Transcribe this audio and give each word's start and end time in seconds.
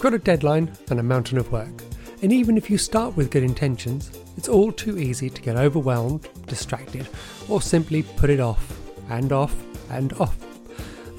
You've 0.00 0.12
got 0.12 0.14
a 0.14 0.18
deadline 0.18 0.72
and 0.88 0.98
a 0.98 1.02
mountain 1.02 1.36
of 1.36 1.52
work, 1.52 1.82
and 2.22 2.32
even 2.32 2.56
if 2.56 2.70
you 2.70 2.78
start 2.78 3.18
with 3.18 3.30
good 3.30 3.42
intentions, 3.42 4.10
it's 4.38 4.48
all 4.48 4.72
too 4.72 4.96
easy 4.96 5.28
to 5.28 5.42
get 5.42 5.56
overwhelmed, 5.56 6.26
distracted, 6.46 7.06
or 7.50 7.60
simply 7.60 8.02
put 8.02 8.30
it 8.30 8.40
off 8.40 8.80
and 9.10 9.30
off 9.30 9.54
and 9.90 10.14
off. 10.14 10.38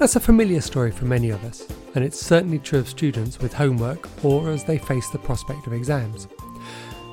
That's 0.00 0.16
a 0.16 0.20
familiar 0.20 0.60
story 0.60 0.90
for 0.90 1.04
many 1.04 1.30
of 1.30 1.44
us, 1.44 1.64
and 1.94 2.02
it's 2.02 2.18
certainly 2.18 2.58
true 2.58 2.80
of 2.80 2.88
students 2.88 3.38
with 3.38 3.52
homework 3.52 4.08
or 4.24 4.50
as 4.50 4.64
they 4.64 4.78
face 4.78 5.08
the 5.10 5.18
prospect 5.20 5.68
of 5.68 5.74
exams. 5.74 6.26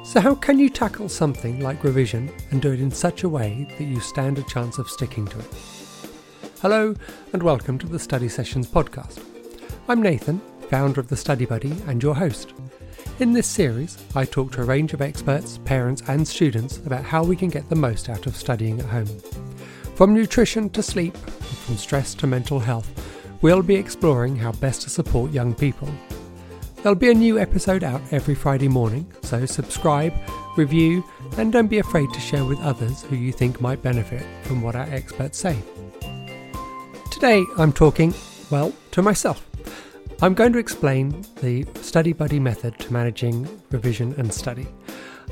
So, 0.03 0.21
how 0.21 0.33
can 0.33 0.57
you 0.57 0.71
tackle 0.71 1.07
something 1.07 1.59
like 1.59 1.83
revision 1.83 2.31
and 2.49 2.63
do 2.63 2.71
it 2.71 2.81
in 2.81 2.89
such 2.89 3.21
a 3.21 3.29
way 3.29 3.67
that 3.77 3.85
you 3.85 3.99
stand 3.99 4.39
a 4.39 4.43
chance 4.45 4.79
of 4.79 4.89
sticking 4.89 5.27
to 5.27 5.37
it? 5.37 5.53
Hello, 6.63 6.95
and 7.31 7.43
welcome 7.43 7.77
to 7.77 7.85
the 7.85 7.99
Study 7.99 8.27
Sessions 8.27 8.67
podcast. 8.67 9.23
I'm 9.87 10.01
Nathan, 10.01 10.41
founder 10.69 10.99
of 10.99 11.07
the 11.07 11.17
Study 11.17 11.45
Buddy, 11.45 11.75
and 11.87 12.01
your 12.01 12.15
host. 12.15 12.53
In 13.19 13.33
this 13.33 13.47
series, 13.47 13.97
I 14.15 14.25
talk 14.25 14.51
to 14.53 14.61
a 14.61 14.65
range 14.65 14.93
of 14.93 15.01
experts, 15.01 15.59
parents, 15.65 16.03
and 16.07 16.27
students 16.27 16.77
about 16.77 17.03
how 17.03 17.23
we 17.23 17.35
can 17.35 17.49
get 17.49 17.67
the 17.69 17.75
most 17.75 18.09
out 18.09 18.25
of 18.27 18.35
studying 18.35 18.79
at 18.79 18.85
home. 18.85 19.09
From 19.95 20.13
nutrition 20.13 20.69
to 20.71 20.81
sleep, 20.83 21.17
from 21.17 21.77
stress 21.77 22.13
to 22.15 22.27
mental 22.27 22.59
health, 22.59 22.89
we'll 23.41 23.63
be 23.63 23.75
exploring 23.75 24.35
how 24.35 24.51
best 24.53 24.81
to 24.83 24.89
support 24.89 25.31
young 25.31 25.53
people 25.53 25.89
There'll 26.81 26.95
be 26.95 27.11
a 27.11 27.13
new 27.13 27.37
episode 27.39 27.83
out 27.83 28.01
every 28.11 28.35
Friday 28.35 28.69
morning, 28.69 29.11
so 29.21 29.45
subscribe, 29.45 30.13
review, 30.55 31.03
and 31.37 31.51
don't 31.51 31.67
be 31.67 31.79
afraid 31.79 32.09
to 32.13 32.21
share 32.21 32.45
with 32.45 32.57
others 32.61 33.03
who 33.03 33.17
you 33.17 33.33
think 33.33 33.59
might 33.59 33.83
benefit 33.83 34.25
from 34.43 34.61
what 34.61 34.77
our 34.77 34.87
experts 34.89 35.37
say. 35.37 35.57
Today 37.11 37.43
I'm 37.57 37.73
talking, 37.73 38.13
well, 38.49 38.71
to 38.91 39.01
myself. 39.01 39.48
I'm 40.21 40.33
going 40.33 40.51
to 40.51 40.59
explain 40.59 41.23
the 41.39 41.65
Study 41.81 42.11
Buddy 42.11 42.41
method 42.41 42.77
to 42.79 42.91
managing 42.91 43.47
revision 43.71 44.13
and 44.17 44.33
study. 44.33 44.67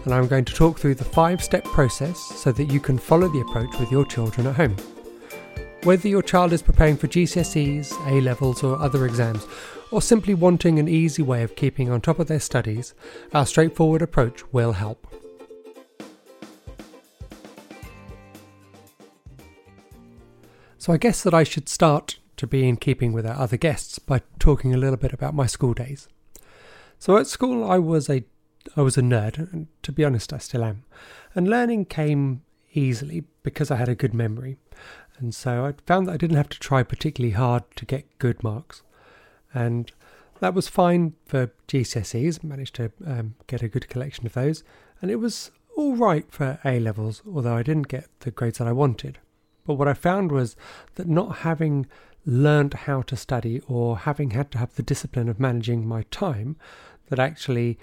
And 0.06 0.14
I'm 0.14 0.28
going 0.28 0.46
to 0.46 0.54
talk 0.54 0.80
through 0.80 0.96
the 0.96 1.04
five 1.04 1.44
step 1.44 1.66
process 1.66 2.18
so 2.18 2.54
that 2.54 2.72
you 2.72 2.80
can 2.80 2.98
follow 2.98 3.28
the 3.28 3.42
approach 3.42 3.78
with 3.82 3.92
your 3.92 4.06
children 4.06 4.48
at 4.48 4.56
home. 4.56 4.78
Whether 5.84 6.08
your 6.08 6.22
child 6.22 6.54
is 6.54 6.62
preparing 6.62 6.96
for 6.96 7.08
GCSEs, 7.08 7.92
A 8.08 8.22
levels, 8.22 8.64
or 8.64 8.82
other 8.82 9.06
exams, 9.06 9.46
or 9.92 10.02
simply 10.02 10.34
wanting 10.34 10.80
an 10.80 10.88
easy 10.88 11.22
way 11.22 11.44
of 11.44 11.58
keeping 11.58 11.92
on 11.92 12.00
top 12.00 12.18
of 12.18 12.28
their 12.28 12.40
studies, 12.40 12.94
our 13.34 13.46
straightforward 13.46 14.02
approach 14.02 14.42
will 14.54 14.72
help. 14.72 15.06
So 20.78 20.94
I 20.94 20.98
guess 20.98 21.24
that 21.24 21.34
I 21.34 21.44
should 21.44 21.68
start 21.68 22.20
to 22.38 22.48
be 22.48 22.68
in 22.68 22.78
keeping 22.78 23.14
with 23.14 23.26
our 23.26 23.36
other 23.36 23.58
guests 23.58 24.00
by 24.00 24.22
talking 24.40 24.74
a 24.74 24.78
little 24.78 24.98
bit 24.98 25.14
about 25.14 25.36
my 25.36 25.46
school 25.46 25.74
days. 25.74 26.08
So 27.00 27.18
at 27.18 27.28
school 27.28 27.70
I 27.70 27.78
was 27.78 28.10
a 28.10 28.24
I 28.76 28.82
was 28.82 28.98
a 28.98 29.02
nerd, 29.02 29.38
and 29.38 29.68
to 29.84 29.92
be 29.92 30.04
honest 30.04 30.34
I 30.34 30.40
still 30.40 30.64
am. 30.64 30.84
And 31.34 31.48
learning 31.48 31.86
came 31.86 32.44
easily 32.74 33.24
because 33.44 33.72
I 33.72 33.76
had 33.78 33.90
a 33.90 33.96
good 33.96 34.14
memory. 34.14 34.58
And 35.20 35.34
so 35.34 35.66
I 35.66 35.74
found 35.86 36.08
that 36.08 36.14
I 36.14 36.18
didn't 36.18 36.38
have 36.38 36.50
to 36.50 36.60
try 36.60 36.84
particularly 36.84 37.34
hard 37.34 37.64
to 37.78 37.86
get 37.86 38.20
good 38.20 38.44
marks 38.44 38.84
and 39.54 39.92
that 40.40 40.54
was 40.54 40.68
fine 40.68 41.14
for 41.26 41.52
GCSEs. 41.68 42.44
Managed 42.44 42.76
to 42.76 42.92
um, 43.06 43.36
get 43.48 43.64
a 43.64 43.68
good 43.68 43.90
collection 43.90 44.26
of 44.26 44.34
those, 44.34 44.64
and 45.02 45.10
it 45.10 45.16
was 45.16 45.52
all 45.76 45.96
right 45.96 46.32
for 46.32 46.60
A 46.64 46.80
levels, 46.80 47.22
although 47.32 47.56
I 47.56 47.64
didn't 47.64 47.88
get 47.88 48.08
the 48.20 48.32
grades 48.32 48.60
that 48.60 48.68
I 48.68 48.72
wanted. 48.72 49.20
But 49.66 49.76
what 49.76 49.88
I 49.88 49.94
found 49.94 50.32
was 50.32 50.56
that 50.96 51.08
not 51.08 51.38
having 51.38 51.88
learned 52.28 52.74
how 52.74 53.02
to 53.02 53.16
study 53.16 53.62
or 53.68 53.98
having 54.00 54.32
had 54.32 54.52
to 54.52 54.58
have 54.58 54.76
the 54.76 54.84
discipline 54.84 55.30
of 55.30 55.40
managing 55.40 55.88
my 55.88 56.04
time, 56.12 56.58
that 57.10 57.18
actually 57.18 57.80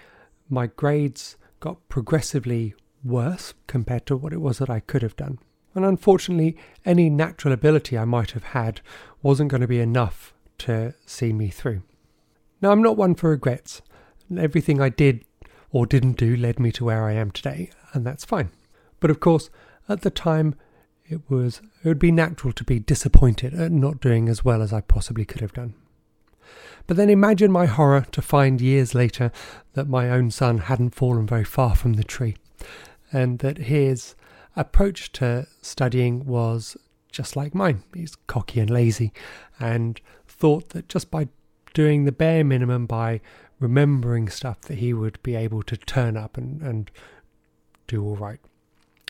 my 0.49 0.67
grades 0.67 1.37
got 1.61 1.89
progressively 1.89 2.75
worse 3.03 3.55
compared 3.67 4.05
to 4.07 4.17
what 4.17 4.35
it 4.35 4.41
was 4.41 4.59
that 4.59 4.69
I 4.69 4.81
could 4.81 5.03
have 5.03 5.17
done. 5.17 5.39
And 5.75 5.85
unfortunately, 5.85 6.57
any 6.85 7.09
natural 7.09 7.55
ability 7.55 7.97
I 7.97 8.05
might 8.05 8.33
have 8.33 8.45
had 8.45 8.83
wasn't 9.23 9.51
going 9.51 9.63
to 9.63 9.67
be 9.67 9.81
enough 9.81 10.35
to 10.59 10.95
see 11.07 11.33
me 11.33 11.49
through. 11.49 11.83
Now, 12.61 12.71
I'm 12.71 12.83
not 12.83 12.97
one 12.97 13.15
for 13.15 13.31
regrets. 13.31 13.83
Everything 14.37 14.81
I 14.81 14.91
did 14.91 15.25
or 15.71 15.87
didn't 15.87 16.19
do 16.19 16.37
led 16.37 16.61
me 16.61 16.71
to 16.73 16.85
where 16.85 17.05
I 17.05 17.13
am 17.13 17.31
today, 17.31 17.71
and 17.93 18.07
that's 18.07 18.25
fine. 18.25 18.51
But 19.01 19.11
of 19.11 19.21
course, 19.21 19.51
at 19.89 20.03
the 20.03 20.11
time, 20.11 20.55
it 21.07 21.21
was 21.29 21.61
it 21.83 21.89
would 21.89 21.99
be 21.99 22.13
natural 22.13 22.53
to 22.53 22.65
be 22.65 22.79
disappointed 22.79 23.55
at 23.55 23.73
not 23.73 24.01
doing 24.01 24.29
as 24.29 24.45
well 24.45 24.63
as 24.63 24.73
I 24.73 24.81
possibly 24.81 25.25
could 25.25 25.41
have 25.41 25.53
done. 25.53 25.75
But 26.87 26.97
then 26.97 27.09
imagine 27.09 27.51
my 27.51 27.67
horror 27.67 28.07
to 28.13 28.23
find 28.23 28.61
years 28.61 28.95
later 28.95 29.33
that 29.73 29.89
my 29.89 30.11
own 30.11 30.31
son 30.31 30.59
hadn't 30.59 30.95
fallen 30.95 31.27
very 31.27 31.45
far 31.45 31.75
from 31.75 31.95
the 31.95 32.05
tree, 32.05 32.37
and 33.13 33.39
that 33.39 33.59
his 33.59 34.15
approach 34.57 35.13
to 35.13 35.47
studying 35.63 36.27
was 36.27 36.77
just 37.11 37.37
like 37.37 37.55
mine. 37.55 37.83
He's 37.95 38.17
cocky 38.27 38.61
and 38.61 38.71
lazy, 38.71 39.13
and 39.59 40.01
thought 40.27 40.71
that 40.71 40.89
just 40.89 41.11
by 41.11 41.29
doing 41.73 42.05
the 42.05 42.13
bare 42.13 42.45
minimum, 42.45 42.87
by 42.87 43.21
remembering 43.61 44.29
stuff, 44.29 44.61
that 44.63 44.79
he 44.79 44.93
would 44.93 45.23
be 45.23 45.35
able 45.35 45.63
to 45.63 45.77
turn 45.77 46.17
up 46.17 46.37
and, 46.37 46.61
and 46.61 46.91
do 47.87 48.05
all 48.05 48.17
right. 48.17 48.41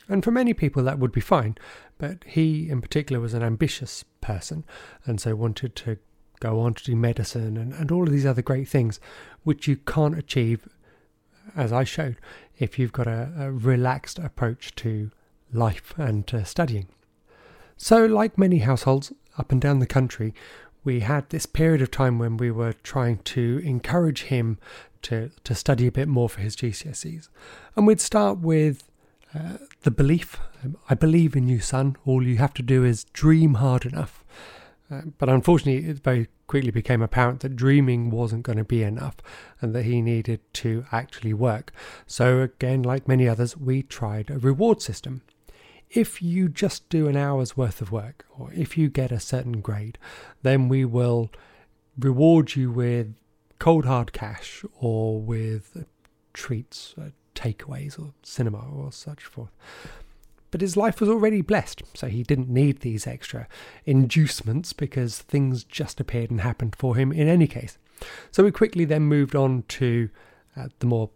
And 0.09 0.23
for 0.23 0.31
many 0.31 0.53
people, 0.53 0.83
that 0.85 0.99
would 0.99 1.13
be 1.13 1.21
fine. 1.21 1.57
But 1.99 2.25
he, 2.25 2.69
in 2.69 2.81
particular, 2.81 3.21
was 3.21 3.35
an 3.35 3.43
ambitious 3.43 4.05
person 4.21 4.65
and 5.07 5.21
so 5.21 5.35
wanted 5.35 5.77
to 5.77 5.99
go 6.41 6.61
on 6.61 6.75
to 6.75 6.85
do 6.85 6.97
medicine 6.97 7.57
and, 7.57 7.73
and 7.73 7.91
all 7.91 8.03
of 8.03 8.11
these 8.11 8.27
other 8.27 8.43
great 8.43 8.69
things, 8.69 9.01
which 9.45 9.67
you 9.67 9.77
can't 9.77 10.19
achieve, 10.19 10.69
as 11.57 11.73
I 11.73 11.85
showed, 11.85 12.17
if 12.59 12.79
you've 12.79 12.93
got 12.93 13.07
a, 13.07 13.31
a 13.39 13.53
relaxed 13.53 14.19
approach 14.19 14.75
to 14.77 15.11
life 15.53 15.95
and 15.97 16.27
to 16.27 16.45
studying. 16.45 16.89
So, 17.77 18.05
like 18.05 18.39
many 18.39 18.59
households 18.59 19.13
up 19.39 19.53
and 19.53 19.61
down 19.61 19.79
the 19.79 19.87
country, 19.87 20.35
we 20.85 21.01
had 21.01 21.31
this 21.31 21.47
period 21.47 21.81
of 21.81 21.91
time 21.91 22.19
when 22.19 22.37
we 22.37 22.51
were 22.51 22.75
trying 22.75 23.19
to 23.19 23.61
encourage 23.65 24.25
him 24.25 24.59
to, 25.03 25.31
to 25.45 25.55
study 25.55 25.87
a 25.87 25.93
bit 25.93 26.09
more 26.09 26.29
for 26.29 26.41
his 26.41 26.57
GCSEs. 26.57 27.29
And 27.75 27.87
we'd 27.87 28.01
start 28.01 28.39
with 28.39 28.85
the 29.83 29.91
belief 29.91 30.39
I 30.89 30.95
believe 30.95 31.37
in 31.37 31.49
you, 31.49 31.61
son. 31.61 31.97
All 32.07 32.27
you 32.27 32.37
have 32.37 32.55
to 32.55 32.63
do 32.63 32.85
is 32.85 33.05
dream 33.05 33.55
hard 33.55 33.85
enough. 33.85 34.25
Uh, 34.91 35.03
but 35.19 35.29
unfortunately, 35.29 35.89
it 35.89 35.99
very 36.03 36.29
quickly 36.47 36.71
became 36.71 37.03
apparent 37.03 37.41
that 37.41 37.57
dreaming 37.57 38.11
wasn't 38.11 38.43
going 38.43 38.59
to 38.59 38.65
be 38.65 38.83
enough 38.83 39.17
and 39.61 39.75
that 39.75 39.85
he 39.85 40.03
needed 40.03 40.41
to 40.55 40.85
actually 40.93 41.33
work. 41.33 41.73
So, 42.07 42.41
again, 42.41 42.83
like 42.83 43.09
many 43.09 43.29
others, 43.29 43.57
we 43.57 43.83
tried 43.83 44.31
a 44.31 44.39
reward 44.39 44.83
system 44.83 45.23
if 45.95 46.21
you 46.21 46.49
just 46.49 46.89
do 46.89 47.09
an 47.09 47.17
hour's 47.17 47.57
worth 47.57 47.81
of 47.81 47.93
work 47.93 48.27
or 48.37 48.53
if 48.53 48.77
you 48.77 48.89
get 48.89 49.13
a 49.13 49.21
certain 49.21 49.61
grade, 49.61 49.99
then 50.43 50.69
we 50.69 50.85
will 50.85 51.31
reward 51.99 52.57
you 52.57 52.71
with 52.71 53.15
cold 53.59 53.85
hard 53.85 54.13
cash 54.13 54.65
or 54.81 55.21
with 55.21 55.87
treats, 56.33 56.95
uh, 57.01 57.11
takeaways 57.35 57.99
or 57.99 58.13
cinema 58.23 58.65
or 58.75 58.93
such 58.93 59.25
forth. 59.25 59.51
But 60.51 60.61
his 60.61 60.77
life 60.77 61.01
was 61.01 61.11
already 61.11 61.41
blessed, 61.41 61.83
so 61.95 62.07
he 62.07 62.23
didn't 62.23 62.49
need 62.49 62.81
these 62.81 63.09
extra 63.09 63.49
inducements 63.85 64.73
because 64.73 65.19
things 65.19 65.65
just 65.65 65.99
appeared 65.99 66.31
and 66.31 66.43
happened 66.43 66.77
for 66.77 66.95
him 66.95 67.11
in 67.11 67.27
any 67.27 67.49
case. 67.49 67.77
So 68.31 68.45
we 68.45 68.53
quickly 68.53 68.85
then 68.85 69.03
moved 69.03 69.35
on 69.35 69.65
to 69.69 70.11
uh, 70.57 70.69
the 70.79 70.87
more 70.87 71.11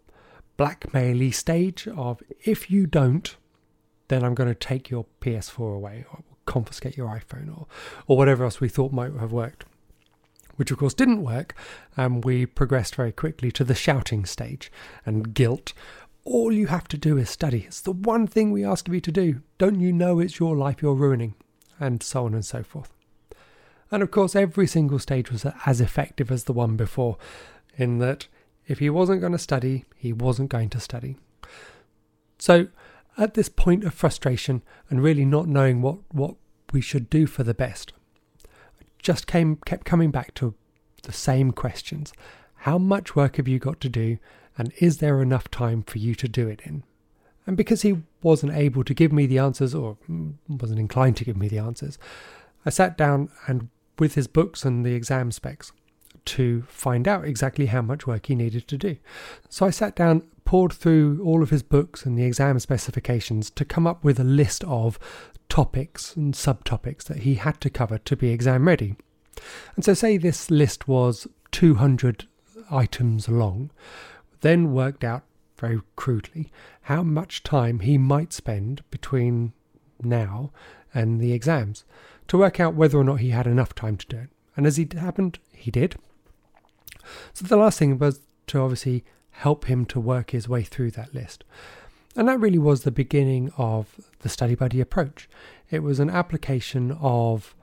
blackmaily 0.57 1.33
stage 1.33 1.87
of 1.87 2.21
if 2.43 2.69
you 2.69 2.85
don't, 2.85 3.37
then 4.09 4.25
I'm 4.25 4.35
going 4.35 4.49
to 4.49 4.55
take 4.55 4.89
your 4.89 5.05
PS4 5.21 5.73
away 5.73 6.05
or 6.11 6.19
confiscate 6.45 6.97
your 6.97 7.07
iPhone 7.07 7.57
or, 7.57 7.67
or 8.07 8.17
whatever 8.17 8.43
else 8.43 8.59
we 8.59 8.67
thought 8.67 8.91
might 8.91 9.13
have 9.13 9.31
worked. 9.31 9.63
Which, 10.57 10.71
of 10.71 10.77
course, 10.77 10.93
didn't 10.93 11.23
work, 11.23 11.55
and 11.95 12.25
we 12.25 12.45
progressed 12.45 12.95
very 12.95 13.13
quickly 13.13 13.49
to 13.53 13.63
the 13.63 13.73
shouting 13.73 14.25
stage 14.25 14.69
and 15.05 15.33
guilt. 15.33 15.71
All 16.29 16.53
you 16.53 16.67
have 16.67 16.87
to 16.89 16.97
do 16.97 17.17
is 17.17 17.27
study. 17.27 17.63
It's 17.65 17.81
the 17.81 17.91
one 17.91 18.27
thing 18.27 18.51
we 18.51 18.63
ask 18.63 18.87
of 18.87 18.93
you 18.93 19.01
to 19.01 19.11
do. 19.11 19.41
Don't 19.57 19.79
you 19.79 19.91
know 19.91 20.19
it's 20.19 20.37
your 20.37 20.55
life 20.55 20.79
you're 20.79 20.93
ruining? 20.93 21.33
And 21.79 22.03
so 22.03 22.25
on 22.25 22.35
and 22.35 22.45
so 22.45 22.61
forth. 22.61 22.93
And 23.89 24.03
of 24.03 24.11
course, 24.11 24.35
every 24.35 24.67
single 24.67 24.99
stage 24.99 25.31
was 25.31 25.43
as 25.65 25.81
effective 25.81 26.29
as 26.29 26.43
the 26.43 26.53
one 26.53 26.77
before, 26.77 27.17
in 27.77 27.97
that 27.97 28.27
if 28.67 28.77
he 28.77 28.91
wasn't 28.91 29.21
going 29.21 29.31
to 29.31 29.39
study, 29.39 29.85
he 29.97 30.13
wasn't 30.13 30.49
going 30.49 30.69
to 30.69 30.79
study. 30.79 31.17
So, 32.37 32.67
at 33.17 33.33
this 33.33 33.49
point 33.49 33.83
of 33.83 33.95
frustration 33.95 34.61
and 34.87 35.01
really 35.01 35.25
not 35.25 35.47
knowing 35.47 35.81
what, 35.81 35.97
what 36.09 36.35
we 36.71 36.79
should 36.79 37.09
do 37.09 37.25
for 37.25 37.41
the 37.41 37.55
best, 37.55 37.91
I 38.47 38.83
just 38.99 39.25
came 39.25 39.55
kept 39.65 39.83
coming 39.83 40.11
back 40.11 40.35
to 40.35 40.53
the 41.01 41.11
same 41.11 41.53
questions. 41.53 42.13
How 42.53 42.77
much 42.77 43.15
work 43.15 43.37
have 43.37 43.47
you 43.47 43.57
got 43.57 43.81
to 43.81 43.89
do, 43.89 44.19
and 44.59 44.73
is 44.77 44.97
there 44.97 45.21
enough 45.21 45.49
time 45.49 45.81
for 45.81 45.97
you 45.97 46.13
to 46.13 46.27
do 46.27 46.47
it 46.47 46.61
in? 46.65 46.83
And 47.47 47.55
because 47.57 47.81
he 47.81 48.03
wasn't 48.21 48.53
able 48.53 48.83
to 48.83 48.93
give 48.93 49.11
me 49.11 49.25
the 49.25 49.39
answers, 49.39 49.73
or 49.73 49.97
wasn't 50.47 50.79
inclined 50.79 51.17
to 51.17 51.25
give 51.25 51.37
me 51.37 51.47
the 51.47 51.57
answers, 51.57 51.97
I 52.65 52.69
sat 52.69 52.97
down 52.97 53.29
and, 53.47 53.69
with 53.97 54.15
his 54.15 54.27
books 54.27 54.65
and 54.65 54.85
the 54.85 54.93
exam 54.93 55.31
specs, 55.31 55.71
to 56.25 56.61
find 56.63 57.07
out 57.07 57.25
exactly 57.25 57.67
how 57.67 57.81
much 57.81 58.05
work 58.05 58.25
he 58.25 58.35
needed 58.35 58.67
to 58.67 58.77
do. 58.77 58.97
So 59.47 59.65
I 59.65 59.69
sat 59.69 59.95
down, 59.95 60.23
pored 60.43 60.73
through 60.73 61.23
all 61.23 61.41
of 61.41 61.49
his 61.49 61.63
books 61.63 62.05
and 62.05 62.17
the 62.17 62.25
exam 62.25 62.59
specifications 62.59 63.49
to 63.51 63.63
come 63.63 63.87
up 63.87 64.03
with 64.03 64.19
a 64.19 64.25
list 64.25 64.63
of 64.65 64.99
topics 65.47 66.15
and 66.15 66.33
subtopics 66.33 67.05
that 67.05 67.19
he 67.19 67.35
had 67.35 67.61
to 67.61 67.69
cover 67.69 67.97
to 67.97 68.15
be 68.15 68.29
exam 68.29 68.67
ready. 68.67 68.95
And 69.75 69.85
so, 69.85 69.93
say 69.93 70.17
this 70.17 70.51
list 70.51 70.87
was 70.87 71.27
200 71.51 72.27
items 72.69 73.29
long, 73.29 73.71
then 74.41 74.73
worked 74.73 75.03
out 75.03 75.23
very 75.57 75.81
crudely 75.95 76.51
how 76.83 77.03
much 77.03 77.43
time 77.43 77.79
he 77.79 77.97
might 77.97 78.33
spend 78.33 78.81
between 78.89 79.53
now 80.01 80.51
and 80.93 81.19
the 81.19 81.33
exams 81.33 81.83
to 82.27 82.37
work 82.37 82.59
out 82.59 82.75
whether 82.75 82.97
or 82.97 83.03
not 83.03 83.19
he 83.19 83.29
had 83.29 83.47
enough 83.47 83.75
time 83.75 83.97
to 83.97 84.07
do 84.07 84.17
it. 84.17 84.29
And 84.55 84.65
as 84.65 84.79
it 84.79 84.93
happened, 84.93 85.39
he 85.53 85.71
did. 85.71 85.95
So 87.33 87.45
the 87.45 87.57
last 87.57 87.79
thing 87.79 87.97
was 87.97 88.21
to 88.47 88.59
obviously 88.59 89.03
help 89.31 89.65
him 89.65 89.85
to 89.85 89.99
work 89.99 90.31
his 90.31 90.49
way 90.49 90.63
through 90.63 90.91
that 90.91 91.13
list. 91.13 91.43
And 92.15 92.27
that 92.27 92.39
really 92.39 92.57
was 92.57 92.83
the 92.83 92.91
beginning 92.91 93.51
of 93.57 93.99
the 94.19 94.29
Study 94.29 94.55
Buddy 94.55 94.81
approach. 94.81 95.29
It 95.69 95.83
was 95.83 95.99
an 95.99 96.09
application 96.09 96.91
of 96.99 97.55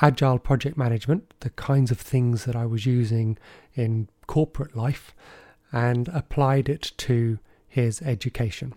agile 0.00 0.38
project 0.38 0.76
management, 0.76 1.34
the 1.40 1.50
kinds 1.50 1.90
of 1.90 1.98
things 1.98 2.44
that 2.44 2.54
I 2.54 2.66
was 2.66 2.86
using 2.86 3.36
in 3.74 4.08
corporate 4.26 4.76
life, 4.76 5.14
and 5.72 6.08
applied 6.08 6.68
it 6.68 6.92
to 6.98 7.38
his 7.66 8.00
education. 8.02 8.74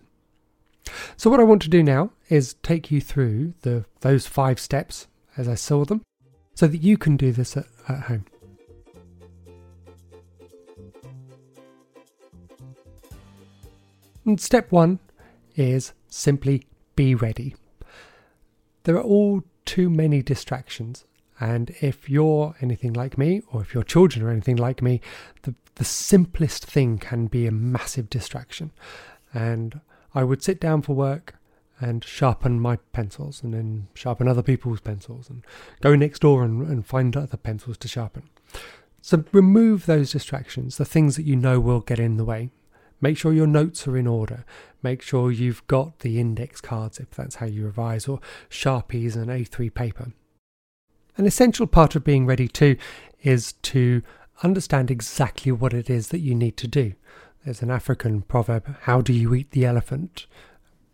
So 1.16 1.30
what 1.30 1.40
I 1.40 1.44
want 1.44 1.62
to 1.64 1.70
do 1.70 1.84
now 1.84 2.12
is 2.30 2.56
take 2.64 2.92
you 2.92 3.02
through 3.02 3.54
the 3.62 3.86
those 4.02 4.28
five 4.28 4.60
steps 4.60 5.08
as 5.38 5.48
I 5.48 5.56
saw 5.56 5.86
them 5.86 6.02
so 6.56 6.68
that 6.68 6.78
you 6.78 6.98
can 6.98 7.18
do 7.18 7.32
this 7.32 7.56
at, 7.56 7.66
at 7.88 8.02
home. 8.04 8.26
And 14.26 14.40
step 14.40 14.72
1 14.72 15.00
is 15.56 15.94
simply 16.08 16.64
be 16.96 17.16
ready. 17.16 17.56
There 18.84 18.96
are 18.96 19.04
all 19.04 19.44
too 19.66 19.90
many 19.90 20.22
distractions 20.22 21.06
and 21.42 21.72
if 21.82 22.08
you're 22.08 22.54
anything 22.62 22.94
like 22.94 23.18
me, 23.18 23.42
or 23.52 23.62
if 23.62 23.74
your 23.74 23.82
children 23.82 24.24
are 24.24 24.30
anything 24.30 24.58
like 24.58 24.80
me, 24.84 25.02
the, 25.42 25.56
the 25.76 25.84
simplest 25.84 26.68
thing 26.68 27.00
can 27.00 27.26
be 27.26 27.48
a 27.48 27.52
massive 27.52 28.12
distraction. 28.12 28.72
And 29.34 29.82
I 30.14 30.24
would 30.24 30.44
sit 30.44 30.62
down 30.62 30.84
for 30.84 30.94
work 30.94 31.34
and 31.80 32.04
sharpen 32.04 32.60
my 32.60 32.76
pencils 32.94 33.42
and 33.42 33.56
then 33.56 33.88
sharpen 33.96 34.28
other 34.28 34.44
people's 34.44 34.82
pencils 34.82 35.32
and 35.32 35.44
go 35.82 35.96
next 35.96 36.20
door 36.20 36.44
and, 36.44 36.68
and 36.68 36.86
find 36.86 37.18
other 37.18 37.38
pencils 37.38 37.80
to 37.80 37.88
sharpen. 37.88 38.30
So 39.02 39.24
remove 39.32 39.88
those 39.88 40.12
distractions, 40.12 40.78
the 40.78 40.86
things 40.86 41.16
that 41.16 41.26
you 41.26 41.36
know 41.36 41.60
will 41.60 41.80
get 41.80 42.00
in 42.00 42.18
the 42.18 42.26
way. 42.26 42.52
Make 43.02 43.18
sure 43.18 43.34
your 43.34 43.48
notes 43.48 43.88
are 43.88 43.98
in 43.98 44.06
order. 44.06 44.46
Make 44.84 45.02
sure 45.02 45.32
you've 45.32 45.66
got 45.66 46.00
the 46.00 46.20
index 46.20 46.62
cards 46.62 47.00
if 47.00 47.10
that's 47.10 47.36
how 47.36 47.48
you 47.48 47.66
revise, 47.66 48.08
or 48.08 48.20
Sharpies 48.48 49.16
and 49.16 49.26
A3 49.32 49.74
paper. 49.74 50.12
An 51.18 51.26
essential 51.26 51.68
part 51.68 51.96
of 51.96 52.04
being 52.04 52.26
ready 52.26 52.48
too 52.48 52.78
is 53.22 53.54
to 53.64 54.02
understand 54.44 54.90
exactly 54.90 55.52
what 55.52 55.74
it 55.74 55.90
is 55.90 56.08
that 56.10 56.20
you 56.20 56.34
need 56.34 56.58
to 56.58 56.68
do. 56.68 56.94
There's 57.44 57.62
an 57.62 57.72
African 57.72 58.22
proverb, 58.22 58.76
how 58.82 59.02
do 59.02 59.14
you 59.14 59.34
eat 59.34 59.52
the 59.52 59.66
elephant? 59.66 60.28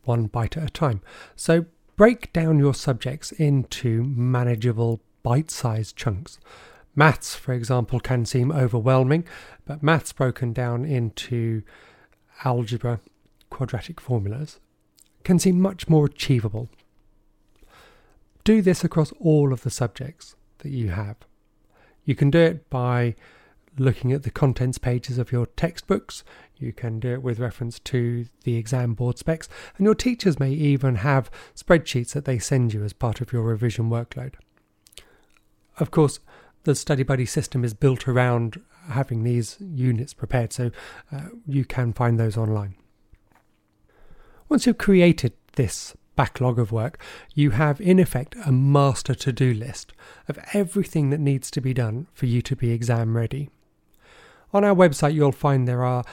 One 0.03 0.25
bite 0.27 0.57
at 0.57 0.63
a 0.63 0.69
time. 0.69 1.01
So 1.35 1.65
break 1.95 2.31
down 2.33 2.57
your 2.57 2.73
subjects 2.73 3.31
into 3.33 4.03
manageable 4.03 5.01
bite 5.23 5.51
sized 5.51 5.95
chunks. 5.95 6.39
Maths, 6.95 7.35
for 7.35 7.53
example, 7.53 7.99
can 7.99 8.25
seem 8.25 8.51
overwhelming, 8.51 9.25
but 9.65 9.83
maths 9.83 10.13
broken 10.13 10.51
down 10.51 10.83
into 10.83 11.61
algebra, 12.43 13.01
quadratic 13.49 14.01
formulas, 14.01 14.59
can 15.23 15.37
seem 15.37 15.61
much 15.61 15.87
more 15.87 16.05
achievable 16.05 16.69
do 18.47 18.61
this 18.61 18.81
across 18.81 19.11
all 19.19 19.51
of 19.51 19.63
the 19.63 19.69
subjects 19.69 20.37
that 20.59 20.69
you 20.69 20.87
have. 20.91 21.17
You 22.05 22.15
can 22.15 22.31
do 22.31 22.39
it 22.39 22.69
by 22.69 23.13
looking 23.77 24.13
at 24.13 24.23
the 24.23 24.31
contents 24.31 24.77
pages 24.77 25.17
of 25.17 25.33
your 25.33 25.47
textbooks. 25.47 26.23
You 26.55 26.71
can 26.71 27.01
do 27.01 27.11
it 27.11 27.21
with 27.21 27.39
reference 27.39 27.77
to 27.79 28.27
the 28.45 28.55
exam 28.55 28.93
board 28.93 29.17
specs, 29.17 29.49
and 29.77 29.83
your 29.83 29.95
teachers 29.95 30.39
may 30.39 30.51
even 30.51 30.95
have 30.95 31.29
spreadsheets 31.57 32.13
that 32.13 32.23
they 32.23 32.39
send 32.39 32.73
you 32.73 32.85
as 32.85 32.93
part 32.93 33.19
of 33.19 33.33
your 33.33 33.41
revision 33.41 33.89
workload. 33.89 34.35
Of 35.77 35.91
course, 35.91 36.21
the 36.63 36.73
Study 36.73 37.03
Buddy 37.03 37.25
system 37.25 37.65
is 37.65 37.73
built 37.73 38.07
around 38.07 38.61
having 38.91 39.23
these 39.23 39.57
units 39.59 40.13
prepared, 40.13 40.53
so 40.53 40.71
uh, 41.11 41.23
you 41.45 41.65
can 41.65 41.91
find 41.91 42.17
those 42.17 42.37
online. 42.37 42.75
Once 44.47 44.65
you've 44.65 44.77
created 44.77 45.33
this 45.57 45.96
backlog 46.17 46.59
of 46.59 46.73
work, 46.73 47.01
you 47.33 47.51
have 47.51 47.79
in 47.79 47.99
effect 47.99 48.35
a 48.45 48.51
master 48.51 49.15
to 49.15 49.31
do 49.31 49.53
list 49.53 49.93
of 50.27 50.37
everything 50.53 51.09
that 51.11 51.21
needs 51.21 51.49
to 51.51 51.61
be 51.61 51.73
done 51.73 52.07
for 52.13 52.25
you 52.25 52.41
to 52.41 52.55
be 52.57 52.71
exam 52.71 53.15
ready. 53.15 53.49
On 54.51 54.65
our 54.65 54.75
website, 54.75 55.13
you'll 55.13 55.31
find 55.31 55.65
there 55.67 55.85
are 55.85 56.03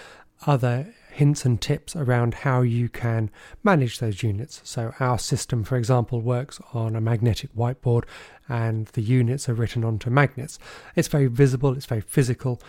other 0.46 0.94
hints 1.10 1.44
and 1.44 1.60
tips 1.60 1.94
around 1.94 2.34
how 2.34 2.60
you 2.60 2.88
can 2.88 3.30
manage 3.62 3.98
those 3.98 4.22
units. 4.22 4.60
So, 4.64 4.92
our 5.00 5.18
system, 5.18 5.64
for 5.64 5.76
example, 5.76 6.20
works 6.20 6.60
on 6.72 6.96
a 6.96 7.00
magnetic 7.00 7.54
whiteboard 7.54 8.04
and 8.48 8.86
the 8.88 9.02
units 9.02 9.48
are 9.48 9.54
written 9.54 9.84
onto 9.84 10.10
magnets. 10.10 10.58
It's 10.96 11.08
very 11.08 11.28
visible, 11.28 11.74
it's 11.74 11.86
very 11.86 12.00
physical, 12.00 12.60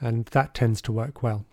and 0.00 0.26
that 0.26 0.54
tends 0.54 0.80
to 0.82 0.92
work 0.92 1.22
well. 1.22 1.46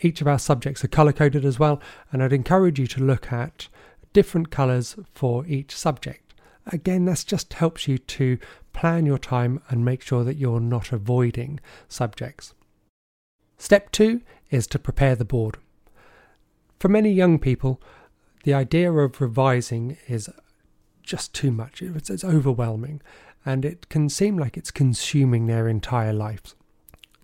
Each 0.00 0.20
of 0.20 0.28
our 0.28 0.38
subjects 0.38 0.84
are 0.84 0.88
color 0.88 1.12
coded 1.12 1.44
as 1.44 1.58
well, 1.58 1.80
and 2.12 2.22
I'd 2.22 2.32
encourage 2.32 2.78
you 2.78 2.86
to 2.88 3.02
look 3.02 3.32
at 3.32 3.68
different 4.18 4.50
colours 4.50 4.96
for 5.14 5.46
each 5.46 5.72
subject. 5.76 6.34
Again, 6.66 7.04
this 7.04 7.22
just 7.22 7.52
helps 7.52 7.86
you 7.86 7.98
to 7.98 8.36
plan 8.72 9.06
your 9.06 9.16
time 9.16 9.62
and 9.68 9.84
make 9.84 10.02
sure 10.02 10.24
that 10.24 10.36
you're 10.36 10.58
not 10.58 10.90
avoiding 10.90 11.60
subjects. 11.86 12.52
Step 13.58 13.92
two 13.92 14.22
is 14.50 14.66
to 14.66 14.78
prepare 14.80 15.14
the 15.14 15.24
board. 15.24 15.58
For 16.80 16.88
many 16.88 17.12
young 17.12 17.38
people, 17.38 17.80
the 18.42 18.54
idea 18.54 18.90
of 18.90 19.20
revising 19.20 19.96
is 20.08 20.28
just 21.04 21.32
too 21.32 21.52
much. 21.52 21.80
It's, 21.80 22.10
it's, 22.10 22.24
overwhelming 22.24 23.00
and 23.46 23.64
it 23.64 23.88
can 23.88 24.08
seem 24.08 24.36
like 24.36 24.56
it's 24.56 24.72
consuming 24.72 25.46
their 25.46 25.68
entire 25.68 26.12
lives. 26.12 26.56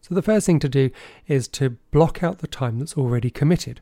So, 0.01 0.15
the 0.15 0.23
first 0.23 0.47
thing 0.47 0.61
to 0.61 0.69
do 0.69 0.91
is 1.27 1.49
to 1.59 1.71
block 1.91 2.23
out 2.23 2.39
the 2.39 2.47
time 2.47 2.79
that's 2.79 2.97
already 2.97 3.31
committed. 3.31 3.81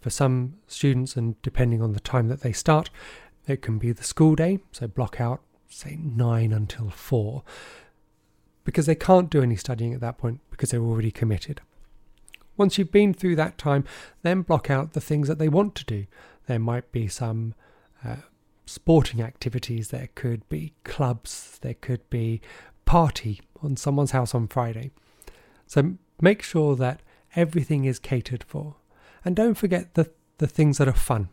For 0.00 0.10
some 0.10 0.54
students, 0.66 1.16
and 1.16 1.40
depending 1.42 1.82
on 1.82 1.92
the 1.92 2.00
time 2.00 2.28
that 2.28 2.40
they 2.40 2.52
start, 2.52 2.90
it 3.46 3.62
can 3.62 3.78
be 3.78 3.92
the 3.92 4.04
school 4.04 4.34
day, 4.34 4.60
so 4.72 4.86
block 4.86 5.20
out, 5.20 5.42
say, 5.68 5.98
9 6.00 6.52
until 6.52 6.90
4, 6.90 7.42
because 8.64 8.86
they 8.86 8.94
can't 8.94 9.30
do 9.30 9.42
any 9.42 9.56
studying 9.56 9.94
at 9.94 10.00
that 10.00 10.18
point 10.18 10.40
because 10.50 10.70
they're 10.70 10.82
already 10.82 11.10
committed. 11.10 11.60
Once 12.56 12.76
you've 12.76 12.92
been 12.92 13.14
through 13.14 13.36
that 13.36 13.58
time, 13.58 13.84
then 14.22 14.42
block 14.42 14.70
out 14.70 14.92
the 14.92 15.00
things 15.00 15.28
that 15.28 15.38
they 15.38 15.48
want 15.48 15.74
to 15.74 15.84
do. 15.84 16.06
There 16.46 16.58
might 16.58 16.92
be 16.92 17.08
some 17.08 17.54
uh, 18.04 18.16
sporting 18.66 19.22
activities, 19.22 19.88
there 19.88 20.10
could 20.14 20.48
be 20.48 20.74
clubs, 20.84 21.58
there 21.62 21.74
could 21.74 22.08
be 22.10 22.40
party 22.84 23.40
on 23.62 23.76
someone's 23.76 24.10
house 24.10 24.34
on 24.34 24.46
Friday. 24.46 24.90
So 25.66 25.94
make 26.20 26.42
sure 26.42 26.76
that 26.76 27.00
everything 27.34 27.84
is 27.84 27.98
catered 27.98 28.44
for. 28.44 28.76
And 29.24 29.36
don't 29.36 29.54
forget 29.54 29.94
the, 29.94 30.10
the 30.38 30.46
things 30.46 30.78
that 30.78 30.88
are 30.88 30.92
fun 30.92 31.28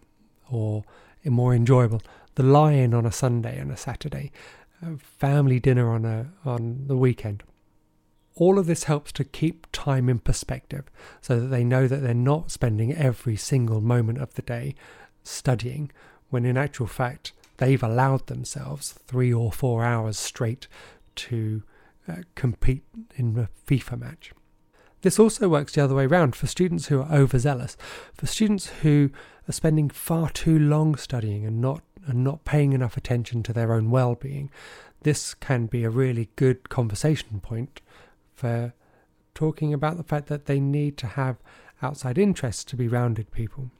or 0.49 0.83
more 1.25 1.53
enjoyable. 1.53 2.01
The 2.35 2.43
lie-in 2.43 2.93
on 2.93 3.05
a 3.05 3.11
Sunday 3.11 3.57
and 3.57 3.71
a 3.71 3.77
Saturday, 3.77 4.31
a 4.81 4.97
family 4.97 5.59
dinner 5.59 5.89
on 5.89 6.05
a 6.05 6.27
on 6.45 6.85
the 6.87 6.97
weekend. 6.97 7.43
All 8.35 8.59
of 8.59 8.67
this 8.67 8.83
helps 8.83 9.11
to 9.13 9.23
keep 9.23 9.65
time 9.71 10.07
in 10.07 10.19
perspective 10.19 10.85
so 11.21 11.39
that 11.39 11.47
they 11.47 11.63
know 11.63 11.87
that 11.87 11.97
they're 11.97 12.13
not 12.13 12.51
spending 12.51 12.93
every 12.93 13.35
single 13.35 13.81
moment 13.81 14.19
of 14.19 14.35
the 14.35 14.43
day 14.43 14.75
studying, 15.23 15.91
when 16.29 16.45
in 16.45 16.57
actual 16.57 16.85
fact 16.85 17.33
they've 17.57 17.81
allowed 17.81 18.27
themselves 18.27 18.91
three 18.91 19.33
or 19.33 19.51
four 19.51 19.83
hours 19.83 20.19
straight 20.19 20.67
to 21.15 21.63
uh, 22.07 22.17
compete 22.35 22.83
in 23.15 23.37
a 23.37 23.49
FIFA 23.67 23.99
match. 23.99 24.31
This 25.01 25.19
also 25.19 25.47
works 25.47 25.73
the 25.73 25.83
other 25.83 25.95
way 25.95 26.05
around 26.05 26.35
for 26.35 26.47
students 26.47 26.87
who 26.87 27.01
are 27.01 27.11
overzealous, 27.13 27.77
for 28.13 28.25
students 28.25 28.67
who 28.81 29.11
are 29.47 29.53
spending 29.53 29.89
far 29.89 30.29
too 30.29 30.57
long 30.57 30.95
studying 30.95 31.45
and 31.45 31.61
not 31.61 31.83
and 32.05 32.23
not 32.23 32.45
paying 32.45 32.71
enough 32.71 32.95
attention 32.95 33.43
to 33.43 33.51
their 33.51 33.73
own 33.73 33.91
well-being. 33.91 34.49
This 35.01 35.33
can 35.33 35.65
be 35.65 35.83
a 35.83 35.89
really 35.89 36.29
good 36.37 36.69
conversation 36.69 37.41
point 37.41 37.81
for 38.33 38.73
talking 39.35 39.73
about 39.73 39.97
the 39.97 40.03
fact 40.03 40.27
that 40.27 40.45
they 40.45 40.59
need 40.59 40.97
to 40.97 41.07
have 41.07 41.37
outside 41.81 42.17
interests 42.17 42.63
to 42.63 42.77
be 42.77 42.87
rounded 42.87 43.29
people. 43.31 43.71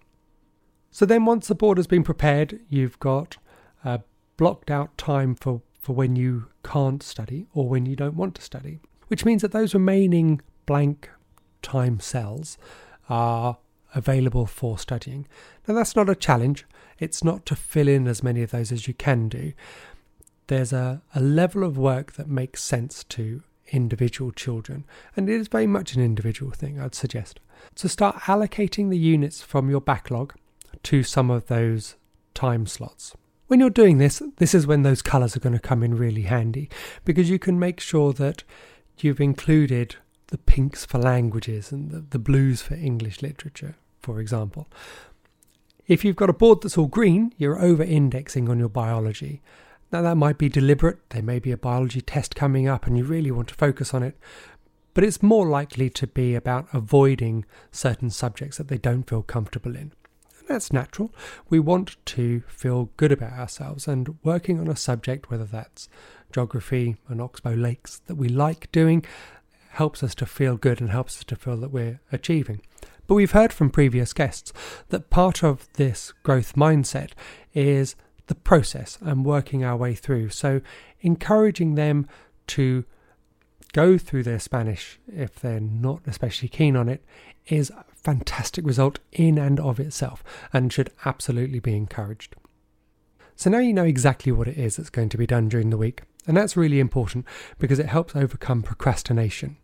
So 0.92 1.06
then 1.06 1.24
once 1.24 1.48
the 1.48 1.56
board 1.56 1.78
has 1.78 1.88
been 1.88 2.04
prepared, 2.04 2.60
you've 2.70 3.00
got 3.00 3.38
a 3.86 4.02
blocked 4.36 4.70
out 4.70 4.98
time 4.98 5.34
for, 5.34 5.62
for 5.80 5.94
when 5.94 6.18
you 6.18 6.48
can't 6.64 7.02
study 7.02 7.48
or 7.54 7.70
when 7.70 7.86
you 7.86 7.96
don't 7.96 8.18
want 8.18 8.36
to 8.36 8.42
study. 8.42 8.82
which 9.08 9.26
means 9.26 9.42
that 9.42 9.52
those 9.52 9.74
remaining 9.74 10.42
blank 10.68 11.10
time 11.64 12.00
cells 12.00 12.60
are 13.10 13.58
available 13.96 14.46
for 14.46 14.78
studying. 14.78 15.28
Now, 15.68 15.74
that's 15.74 15.96
not 15.96 16.10
a 16.10 16.16
challenge, 16.16 16.66
it's 17.00 17.24
not 17.24 17.46
to 17.48 17.56
fill 17.56 17.88
in 17.88 18.08
as 18.08 18.22
many 18.22 18.44
of 18.44 18.52
those 18.52 18.72
as 18.72 18.88
you 18.88 18.94
can 18.94 19.28
do. 19.30 19.54
There's 20.46 20.72
a, 20.72 21.02
a 21.16 21.20
level 21.20 21.64
of 21.64 21.78
work 21.78 22.14
that 22.14 22.30
makes 22.30 22.64
sense 22.64 23.04
to 23.06 23.42
individual 23.70 24.32
children, 24.32 24.86
and 25.16 25.28
it 25.28 25.40
is 25.40 25.48
very 25.48 25.68
much 25.68 25.96
an 25.96 26.02
individual 26.02 26.52
thing, 26.52 26.80
I'd 26.80 26.96
suggest. 26.96 27.40
So, 27.76 27.88
start 27.88 28.16
allocating 28.22 28.90
the 28.90 28.98
units 28.98 29.42
from 29.42 29.70
your 29.70 29.82
backlog 29.82 30.36
to 30.84 31.04
some 31.04 31.32
of 31.32 31.48
those 31.48 31.96
time 32.34 32.68
slots. 32.68 33.16
When 33.48 33.60
you're 33.60 33.70
doing 33.70 33.98
this, 33.98 34.22
this 34.38 34.54
is 34.54 34.68
when 34.68 34.84
those 34.84 35.02
colours 35.02 35.36
are 35.36 35.40
going 35.40 35.56
to 35.56 35.60
come 35.60 35.82
in 35.82 35.96
really 35.96 36.24
handy 36.24 36.70
because 37.06 37.30
you 37.30 37.40
can 37.40 37.58
make 37.58 37.80
sure 37.80 38.12
that 38.14 38.44
you've 39.00 39.22
included 39.22 39.96
the 40.28 40.38
pinks 40.38 40.86
for 40.86 40.98
languages 40.98 41.72
and 41.72 41.92
the, 41.92 42.00
the 42.00 42.20
blues 42.20 42.62
for 42.62 42.76
English 42.76 43.22
literature, 43.22 43.76
for 44.00 44.20
example. 44.20 44.68
If 45.88 46.04
you've 46.04 46.18
got 46.18 46.30
a 46.30 46.34
board 46.34 46.62
that's 46.62 46.78
all 46.78 46.88
green, 46.88 47.34
you're 47.38 47.62
over 47.62 47.84
indexing 47.84 48.50
on 48.50 48.60
your 48.60 48.70
biology. 48.70 49.42
Now, 49.92 50.02
that 50.02 50.16
might 50.16 50.38
be 50.38 50.50
deliberate, 50.50 51.10
there 51.12 51.24
may 51.24 51.40
be 51.40 51.52
a 51.52 51.58
biology 51.58 52.02
test 52.02 52.36
coming 52.36 52.68
up 52.68 52.86
and 52.86 52.98
you 52.98 53.06
really 53.06 53.32
want 53.32 53.48
to 53.50 53.56
focus 53.56 53.94
on 53.94 54.04
it, 54.04 54.18
but 54.94 55.06
it's 55.06 55.24
more 55.24 55.48
likely 55.48 55.90
to 55.92 56.08
be 56.08 56.36
about 56.36 56.68
avoiding 56.74 57.46
certain 57.72 58.10
subjects 58.10 58.58
that 58.58 58.68
they 58.68 58.78
don't 58.78 59.10
feel 59.10 59.24
comfortable 59.24 59.76
in. 59.76 59.94
That's 60.48 60.72
natural. 60.72 61.14
We 61.50 61.60
want 61.60 61.98
to 62.06 62.42
feel 62.48 62.90
good 62.98 63.12
about 63.12 63.34
ourselves 63.34 63.88
and 63.88 64.18
working 64.24 64.60
on 64.60 64.68
a 64.68 64.76
subject, 64.76 65.30
whether 65.30 65.46
that's 65.46 65.90
geography 66.32 66.96
and 67.10 67.22
Oxbow 67.22 67.54
Lakes, 67.54 68.02
that 68.08 68.16
we 68.16 68.30
like 68.30 68.72
doing, 68.72 69.06
helps 69.78 70.04
us 70.04 70.16
to 70.16 70.26
feel 70.26 70.58
good 70.58 70.82
and 70.82 70.90
helps 70.90 71.18
us 71.18 71.24
to 71.24 71.36
feel 71.36 71.58
that 71.58 71.72
we're 71.72 72.00
achieving. 72.12 72.62
But 73.06 73.14
we've 73.14 73.32
heard 73.32 73.54
from 73.54 73.70
previous 73.70 74.12
guests 74.12 74.52
that 74.90 75.12
part 75.12 75.44
of 75.44 75.72
this 75.74 76.14
growth 76.24 76.56
mindset 76.56 77.12
is 77.54 77.96
the 78.26 78.34
process 78.34 78.98
and 79.02 79.24
working 79.24 79.64
our 79.64 79.78
way 79.78 79.94
through. 79.94 80.30
So, 80.30 80.62
encouraging 81.02 81.76
them 81.76 82.08
to 82.48 82.86
go 83.72 84.00
through 84.00 84.24
their 84.24 84.40
Spanish 84.40 85.00
if 85.08 85.36
they're 85.36 85.60
not 85.60 86.02
especially 86.08 86.50
keen 86.50 86.76
on 86.76 86.90
it 86.90 87.04
is 87.46 87.70
a 87.70 87.86
fantastic 87.94 88.66
result 88.66 88.98
in 89.12 89.38
and 89.38 89.60
of 89.60 89.80
itself 89.80 90.24
and 90.52 90.74
should 90.74 90.90
absolutely 91.06 91.60
be 91.60 91.76
encouraged. 91.76 92.36
So 93.36 93.52
now 93.52 93.60
you 93.60 93.74
know 93.74 93.84
exactly 93.84 94.32
what 94.32 94.48
it 94.48 94.58
is 94.58 94.78
that's 94.78 94.90
going 94.90 95.10
to 95.10 95.18
be 95.18 95.28
done 95.28 95.48
during 95.48 95.70
the 95.70 95.78
week, 95.78 96.02
and 96.28 96.36
that's 96.36 96.58
really 96.58 96.80
important 96.80 97.26
because 97.58 97.80
it 97.80 97.88
helps 97.88 98.16
overcome 98.16 98.62
procrastination. 98.62 99.58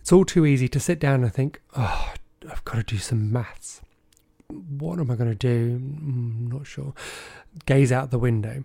It's 0.00 0.12
all 0.12 0.26
too 0.26 0.44
easy 0.44 0.68
to 0.68 0.78
sit 0.78 1.00
down 1.00 1.22
and 1.22 1.32
think, 1.32 1.62
oh, 1.76 2.12
I've 2.50 2.64
got 2.64 2.74
to 2.76 2.82
do 2.82 2.98
some 2.98 3.32
maths. 3.32 3.80
What 4.48 4.98
am 4.98 5.10
I 5.10 5.16
going 5.16 5.30
to 5.30 5.34
do? 5.34 5.76
I'm 5.76 6.48
mm, 6.50 6.52
not 6.52 6.66
sure. 6.66 6.92
Gaze 7.64 7.90
out 7.90 8.10
the 8.10 8.18
window. 8.18 8.64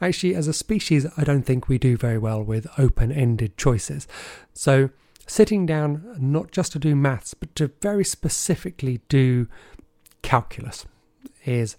Actually, 0.00 0.34
as 0.34 0.46
a 0.46 0.52
species, 0.52 1.06
I 1.16 1.24
don't 1.24 1.44
think 1.44 1.68
we 1.68 1.78
do 1.78 1.96
very 1.96 2.18
well 2.18 2.42
with 2.42 2.66
open 2.76 3.10
ended 3.10 3.56
choices. 3.56 4.06
So, 4.52 4.90
sitting 5.26 5.64
down 5.64 6.16
not 6.18 6.50
just 6.50 6.72
to 6.72 6.78
do 6.78 6.94
maths, 6.94 7.32
but 7.32 7.54
to 7.54 7.70
very 7.80 8.04
specifically 8.04 9.00
do 9.08 9.48
calculus 10.20 10.84
is 11.46 11.76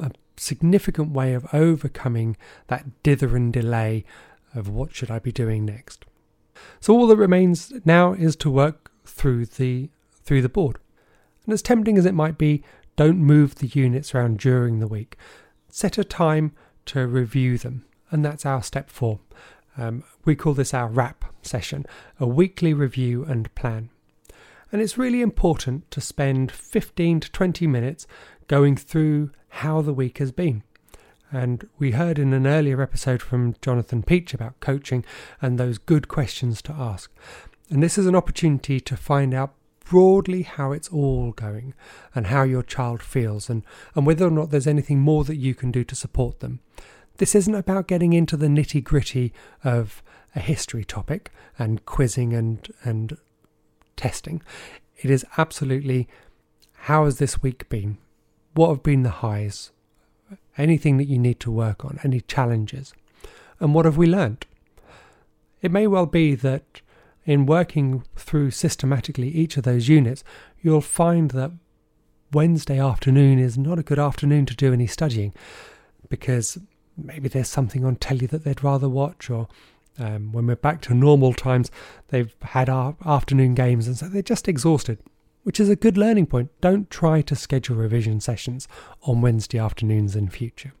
a 0.00 0.10
significant 0.40 1.12
way 1.12 1.34
of 1.34 1.46
overcoming 1.52 2.36
that 2.68 3.02
dither 3.02 3.36
and 3.36 3.52
delay 3.52 4.04
of 4.54 4.68
what 4.68 4.94
should 4.94 5.10
I 5.10 5.18
be 5.18 5.32
doing 5.32 5.64
next. 5.64 6.04
So 6.80 6.94
all 6.94 7.06
that 7.08 7.16
remains 7.16 7.72
now 7.84 8.12
is 8.12 8.36
to 8.36 8.50
work 8.50 8.90
through 9.04 9.46
the 9.46 9.90
through 10.24 10.42
the 10.42 10.48
board. 10.48 10.78
And 11.44 11.54
as 11.54 11.62
tempting 11.62 11.98
as 11.98 12.06
it 12.06 12.14
might 12.14 12.38
be, 12.38 12.62
don't 12.96 13.18
move 13.18 13.56
the 13.56 13.66
units 13.68 14.14
around 14.14 14.38
during 14.38 14.78
the 14.78 14.86
week. 14.86 15.16
Set 15.68 15.98
a 15.98 16.04
time 16.04 16.52
to 16.86 17.06
review 17.06 17.56
them, 17.56 17.84
and 18.10 18.24
that's 18.24 18.44
our 18.44 18.62
step 18.62 18.90
four. 18.90 19.20
Um, 19.76 20.04
we 20.24 20.34
call 20.34 20.54
this 20.54 20.74
our 20.74 20.88
wrap 20.88 21.24
session, 21.42 21.86
a 22.18 22.26
weekly 22.26 22.74
review 22.74 23.24
and 23.24 23.52
plan. 23.54 23.90
And 24.72 24.82
it's 24.82 24.98
really 24.98 25.20
important 25.20 25.90
to 25.92 26.00
spend 26.00 26.52
15 26.52 27.20
to 27.20 27.32
20 27.32 27.66
minutes 27.66 28.06
going 28.46 28.76
through 28.76 29.30
how 29.50 29.82
the 29.82 29.92
week 29.92 30.18
has 30.18 30.32
been. 30.32 30.62
And 31.32 31.68
we 31.78 31.92
heard 31.92 32.18
in 32.18 32.32
an 32.32 32.46
earlier 32.46 32.82
episode 32.82 33.22
from 33.22 33.54
Jonathan 33.62 34.02
Peach 34.02 34.34
about 34.34 34.58
coaching 34.60 35.04
and 35.40 35.58
those 35.58 35.78
good 35.78 36.08
questions 36.08 36.60
to 36.62 36.72
ask. 36.72 37.10
And 37.68 37.82
this 37.82 37.96
is 37.96 38.06
an 38.06 38.16
opportunity 38.16 38.80
to 38.80 38.96
find 38.96 39.32
out 39.32 39.54
broadly 39.84 40.42
how 40.42 40.72
it's 40.72 40.88
all 40.88 41.32
going 41.32 41.74
and 42.14 42.28
how 42.28 42.42
your 42.42 42.62
child 42.62 43.02
feels 43.02 43.48
and, 43.48 43.62
and 43.94 44.06
whether 44.06 44.26
or 44.26 44.30
not 44.30 44.50
there's 44.50 44.66
anything 44.66 45.00
more 45.00 45.24
that 45.24 45.36
you 45.36 45.54
can 45.54 45.70
do 45.70 45.84
to 45.84 45.94
support 45.94 46.40
them. 46.40 46.60
This 47.18 47.34
isn't 47.34 47.54
about 47.54 47.86
getting 47.86 48.12
into 48.12 48.36
the 48.36 48.46
nitty 48.46 48.82
gritty 48.82 49.32
of 49.62 50.02
a 50.34 50.40
history 50.40 50.84
topic 50.84 51.30
and 51.58 51.84
quizzing 51.84 52.32
and, 52.32 52.72
and 52.84 53.16
testing. 53.96 54.42
It 54.96 55.10
is 55.10 55.24
absolutely 55.36 56.08
how 56.84 57.04
has 57.04 57.18
this 57.18 57.42
week 57.42 57.68
been? 57.68 57.98
What 58.54 58.68
have 58.68 58.82
been 58.82 59.02
the 59.02 59.10
highs? 59.10 59.72
Anything 60.58 60.96
that 60.98 61.08
you 61.08 61.18
need 61.18 61.40
to 61.40 61.50
work 61.50 61.84
on? 61.84 61.98
Any 62.02 62.20
challenges? 62.20 62.92
And 63.58 63.74
what 63.74 63.84
have 63.84 63.96
we 63.96 64.06
learnt? 64.06 64.46
It 65.62 65.70
may 65.70 65.86
well 65.86 66.06
be 66.06 66.34
that 66.36 66.80
in 67.24 67.46
working 67.46 68.04
through 68.16 68.50
systematically 68.50 69.28
each 69.28 69.56
of 69.56 69.64
those 69.64 69.88
units, 69.88 70.24
you'll 70.62 70.80
find 70.80 71.30
that 71.32 71.52
Wednesday 72.32 72.78
afternoon 72.78 73.38
is 73.38 73.58
not 73.58 73.78
a 73.78 73.82
good 73.82 73.98
afternoon 73.98 74.46
to 74.46 74.56
do 74.56 74.72
any 74.72 74.86
studying 74.86 75.32
because 76.08 76.58
maybe 76.96 77.28
there's 77.28 77.48
something 77.48 77.84
on 77.84 77.96
telly 77.96 78.26
that 78.26 78.44
they'd 78.44 78.64
rather 78.64 78.88
watch, 78.88 79.30
or 79.30 79.48
um, 79.98 80.32
when 80.32 80.46
we're 80.46 80.56
back 80.56 80.80
to 80.82 80.94
normal 80.94 81.32
times, 81.32 81.70
they've 82.08 82.34
had 82.42 82.68
our 82.68 82.96
afternoon 83.04 83.54
games 83.54 83.86
and 83.86 83.96
so 83.96 84.08
they're 84.08 84.22
just 84.22 84.48
exhausted, 84.48 84.98
which 85.42 85.60
is 85.60 85.68
a 85.68 85.76
good 85.76 85.96
learning 85.96 86.26
point. 86.26 86.50
Don't 86.60 86.90
try 86.90 87.22
to 87.22 87.36
schedule 87.36 87.76
revision 87.76 88.20
sessions 88.20 88.68
on 89.02 89.20
Wednesday 89.20 89.58
afternoons 89.58 90.16
in 90.16 90.28
future. 90.28 90.72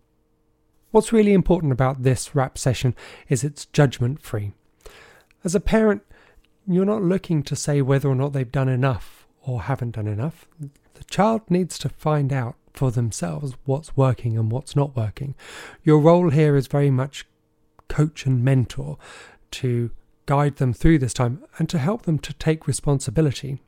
What's 0.90 1.12
really 1.12 1.32
important 1.32 1.72
about 1.72 2.02
this 2.02 2.34
wrap 2.34 2.58
session 2.58 2.94
is 3.28 3.44
it's 3.44 3.66
judgment 3.66 4.20
free. 4.22 4.52
As 5.44 5.54
a 5.54 5.60
parent, 5.60 6.02
you're 6.66 6.84
not 6.84 7.02
looking 7.02 7.42
to 7.44 7.56
say 7.56 7.80
whether 7.80 8.08
or 8.08 8.14
not 8.14 8.32
they've 8.32 8.50
done 8.50 8.68
enough 8.68 9.26
or 9.42 9.62
haven't 9.62 9.92
done 9.92 10.08
enough. 10.08 10.46
The 10.94 11.04
child 11.04 11.42
needs 11.48 11.78
to 11.78 11.88
find 11.88 12.32
out 12.32 12.56
for 12.74 12.90
themselves 12.90 13.54
what's 13.64 13.96
working 13.96 14.36
and 14.36 14.50
what's 14.50 14.76
not 14.76 14.96
working. 14.96 15.34
Your 15.82 15.98
role 15.98 16.30
here 16.30 16.56
is 16.56 16.66
very 16.66 16.90
much 16.90 17.26
coach 17.88 18.26
and 18.26 18.44
mentor 18.44 18.98
to 19.52 19.90
guide 20.26 20.56
them 20.56 20.72
through 20.72 20.98
this 20.98 21.14
time 21.14 21.42
and 21.58 21.68
to 21.68 21.78
help 21.78 22.02
them 22.02 22.18
to 22.18 22.32
take 22.34 22.66
responsibility. 22.66 23.62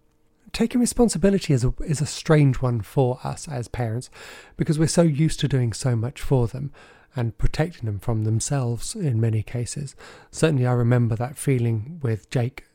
Taking 0.53 0.81
responsibility 0.83 1.55
is 1.55 1.65
a, 1.65 1.73
is 1.81 2.03
a 2.03 2.07
strange 2.07 2.61
one 2.61 2.83
for 2.83 3.19
us 3.25 3.49
as 3.49 3.69
parents 3.69 4.11
because 4.57 4.79
we're 4.79 4.87
so 4.87 5.03
used 5.03 5.41
to 5.41 5.49
doing 5.49 5.73
so 5.73 5.97
much 5.97 6.21
for 6.21 6.47
them 6.47 6.73
and 7.17 7.37
protecting 7.39 7.87
them 7.87 7.99
from 7.99 8.25
themselves 8.25 8.95
in 8.95 9.21
many 9.21 9.43
cases. 9.43 9.97
Certainly, 10.31 10.67
I 10.67 10.73
remember 10.73 11.17
that 11.17 11.39
feeling 11.39 12.01
with 12.03 12.29
Jake 12.31 12.67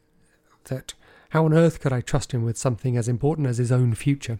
that 0.65 0.95
how 1.29 1.45
on 1.45 1.53
earth 1.53 1.79
could 1.79 1.93
I 1.93 2.01
trust 2.01 2.31
him 2.31 2.43
with 2.43 2.57
something 2.57 2.97
as 2.97 3.07
important 3.07 3.47
as 3.47 3.57
his 3.57 3.71
own 3.71 3.93
future? 3.93 4.39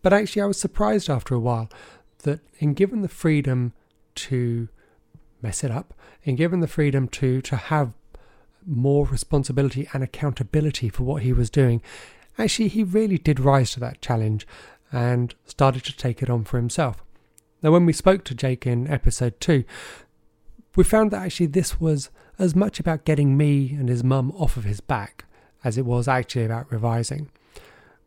But 0.00 0.12
actually, 0.12 0.42
I 0.42 0.46
was 0.46 0.58
surprised 0.58 1.10
after 1.10 1.34
a 1.34 1.40
while 1.40 1.68
that, 2.22 2.40
in 2.58 2.74
given 2.74 3.02
the 3.02 3.08
freedom 3.08 3.72
to 4.16 4.68
mess 5.42 5.64
it 5.64 5.70
up, 5.70 5.92
in 6.22 6.36
given 6.36 6.60
the 6.60 6.68
freedom 6.68 7.08
to 7.08 7.42
to 7.42 7.56
have 7.56 7.92
more 8.66 9.06
responsibility 9.06 9.88
and 9.92 10.02
accountability 10.02 10.88
for 10.88 11.04
what 11.04 11.22
he 11.22 11.32
was 11.32 11.50
doing, 11.50 11.82
actually 12.38 12.68
he 12.68 12.82
really 12.82 13.18
did 13.18 13.40
rise 13.40 13.70
to 13.72 13.80
that 13.80 14.00
challenge 14.00 14.46
and 14.92 15.34
started 15.44 15.84
to 15.84 15.96
take 15.96 16.22
it 16.22 16.30
on 16.30 16.44
for 16.44 16.56
himself. 16.56 17.02
Now, 17.62 17.72
when 17.72 17.86
we 17.86 17.92
spoke 17.92 18.24
to 18.24 18.34
Jake 18.34 18.66
in 18.66 18.86
episode 18.86 19.40
two, 19.40 19.64
we 20.74 20.84
found 20.84 21.10
that 21.10 21.22
actually 21.22 21.46
this 21.46 21.80
was 21.80 22.10
as 22.38 22.54
much 22.54 22.78
about 22.78 23.04
getting 23.04 23.36
me 23.36 23.74
and 23.78 23.88
his 23.88 24.04
mum 24.04 24.30
off 24.32 24.56
of 24.56 24.64
his 24.64 24.80
back 24.80 25.24
as 25.64 25.78
it 25.78 25.86
was 25.86 26.06
actually 26.06 26.44
about 26.44 26.70
revising. 26.70 27.30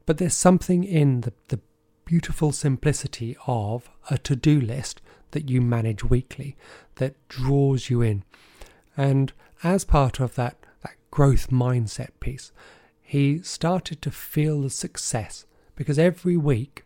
But 0.05 0.17
there's 0.17 0.35
something 0.35 0.83
in 0.83 1.21
the, 1.21 1.33
the 1.49 1.59
beautiful 2.05 2.51
simplicity 2.51 3.35
of 3.47 3.89
a 4.09 4.17
to 4.19 4.35
do 4.35 4.61
list 4.61 5.01
that 5.31 5.49
you 5.49 5.61
manage 5.61 6.03
weekly 6.03 6.55
that 6.95 7.15
draws 7.27 7.89
you 7.89 8.01
in. 8.01 8.23
And 8.95 9.33
as 9.63 9.83
part 9.85 10.19
of 10.19 10.35
that, 10.35 10.57
that 10.81 10.95
growth 11.11 11.49
mindset 11.49 12.09
piece, 12.19 12.51
he 13.01 13.41
started 13.41 14.01
to 14.01 14.11
feel 14.11 14.61
the 14.61 14.69
success 14.69 15.45
because 15.75 15.97
every 15.97 16.37
week 16.37 16.83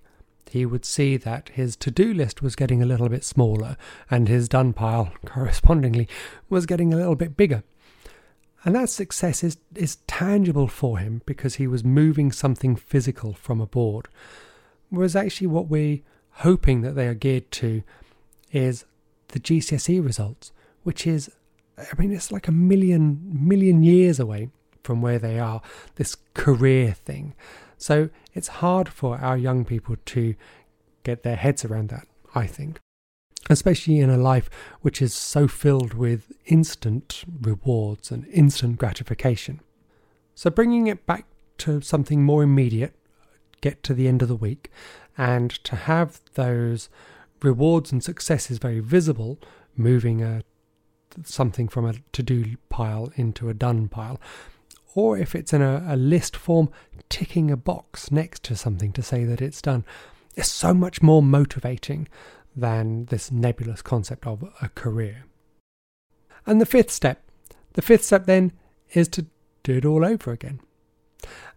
he 0.49 0.65
would 0.65 0.85
see 0.85 1.17
that 1.17 1.49
his 1.49 1.75
to 1.75 1.89
do 1.89 2.13
list 2.13 2.41
was 2.41 2.55
getting 2.55 2.81
a 2.81 2.85
little 2.85 3.09
bit 3.09 3.23
smaller 3.23 3.75
and 4.09 4.27
his 4.27 4.47
done 4.47 4.71
pile 4.71 5.11
correspondingly 5.25 6.07
was 6.49 6.65
getting 6.65 6.93
a 6.93 6.97
little 6.97 7.15
bit 7.15 7.35
bigger. 7.35 7.63
And 8.63 8.75
that 8.75 8.89
success 8.89 9.43
is, 9.43 9.57
is 9.75 9.97
tangible 10.07 10.67
for 10.67 10.99
him 10.99 11.21
because 11.25 11.55
he 11.55 11.67
was 11.67 11.83
moving 11.83 12.31
something 12.31 12.75
physical 12.75 13.33
from 13.33 13.59
a 13.59 13.65
board. 13.65 14.07
Whereas 14.89 15.15
actually, 15.15 15.47
what 15.47 15.67
we're 15.67 16.01
hoping 16.37 16.81
that 16.81 16.93
they 16.93 17.07
are 17.07 17.13
geared 17.13 17.51
to 17.51 17.83
is 18.51 18.85
the 19.29 19.39
GCSE 19.39 20.05
results, 20.05 20.51
which 20.83 21.05
is, 21.05 21.29
I 21.77 21.85
mean, 21.97 22.11
it's 22.13 22.31
like 22.31 22.47
a 22.47 22.51
million, 22.51 23.19
million 23.23 23.83
years 23.83 24.19
away 24.19 24.49
from 24.83 25.01
where 25.01 25.19
they 25.19 25.39
are, 25.39 25.61
this 25.95 26.15
career 26.33 26.93
thing. 26.93 27.33
So 27.77 28.09
it's 28.33 28.47
hard 28.47 28.89
for 28.89 29.17
our 29.17 29.37
young 29.37 29.65
people 29.65 29.95
to 30.05 30.35
get 31.03 31.23
their 31.23 31.35
heads 31.35 31.65
around 31.65 31.89
that, 31.89 32.07
I 32.35 32.47
think. 32.47 32.79
Especially 33.49 33.99
in 33.99 34.09
a 34.09 34.17
life 34.17 34.49
which 34.81 35.01
is 35.01 35.13
so 35.13 35.47
filled 35.47 35.93
with 35.93 36.31
instant 36.45 37.25
rewards 37.41 38.09
and 38.09 38.25
instant 38.27 38.77
gratification. 38.77 39.59
So, 40.33 40.49
bringing 40.49 40.87
it 40.87 41.05
back 41.05 41.25
to 41.59 41.81
something 41.81 42.23
more 42.23 42.41
immediate, 42.41 42.95
get 43.59 43.83
to 43.83 43.93
the 43.93 44.07
end 44.07 44.21
of 44.21 44.29
the 44.29 44.35
week, 44.35 44.71
and 45.17 45.51
to 45.65 45.75
have 45.75 46.21
those 46.35 46.89
rewards 47.41 47.91
and 47.91 48.01
successes 48.01 48.57
very 48.57 48.79
visible, 48.79 49.39
moving 49.75 50.23
a, 50.23 50.43
something 51.24 51.67
from 51.67 51.86
a 51.86 51.93
to 52.12 52.24
do 52.24 52.55
pile 52.70 53.12
into 53.15 53.50
a 53.50 53.53
done 53.53 53.88
pile, 53.88 54.20
or 54.96 55.17
if 55.17 55.36
it's 55.36 55.53
in 55.53 55.62
a, 55.62 55.84
a 55.88 55.96
list 55.96 56.36
form, 56.36 56.70
ticking 57.10 57.50
a 57.51 57.58
box 57.58 58.12
next 58.12 58.43
to 58.43 58.55
something 58.55 58.91
to 58.93 59.01
say 59.01 59.24
that 59.24 59.41
it's 59.41 59.62
done, 59.62 59.86
is 60.36 60.50
so 60.50 60.74
much 60.74 61.01
more 61.01 61.22
motivating 61.22 62.08
than 62.55 63.05
this 63.05 63.32
nebulous 63.32 63.82
concept 63.82 64.27
of 64.27 64.43
a 64.62 64.70
career. 64.70 65.25
And 66.46 66.60
the 66.60 66.65
fifth 66.65 66.91
step, 66.91 67.24
the 67.74 67.82
fifth 67.82 68.03
step 68.03 68.25
then 68.25 68.51
is 68.93 69.08
to 69.10 69.25
do 69.63 69.77
it 69.77 69.86
all 69.86 70.05
over 70.05 70.32
again. 70.32 70.60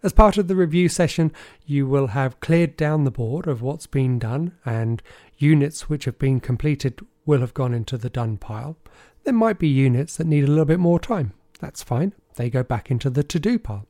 As 0.03 0.13
part 0.13 0.39
of 0.39 0.47
the 0.47 0.55
review 0.55 0.89
session, 0.89 1.33
you 1.67 1.87
will 1.87 2.09
have 2.09 2.41
cleared 2.41 2.77
down 2.77 3.05
the 3.05 3.11
board 3.11 3.47
of 3.47 3.63
what's 3.63 3.87
been 3.87 4.19
done, 4.19 4.53
and 4.65 5.03
units 5.39 5.89
which 5.89 6.05
have 6.05 6.19
been 6.19 6.39
completed 6.39 7.01
will 7.25 7.41
have 7.41 7.55
gone 7.55 7.75
into 7.75 7.99
the 7.99 8.11
done 8.11 8.37
pile. 8.37 8.77
There 9.26 9.35
might 9.35 9.59
be 9.59 9.68
units 9.68 10.16
that 10.16 10.26
need 10.26 10.45
a 10.45 10.47
little 10.47 10.64
bit 10.64 10.80
more 10.80 10.99
time. 10.99 11.35
That's 11.61 11.83
fine 11.83 12.14
they 12.37 12.49
go 12.49 12.62
back 12.62 12.90
into 12.90 13.11
the 13.11 13.23
to 13.25 13.40
do 13.40 13.59
pile. 13.59 13.87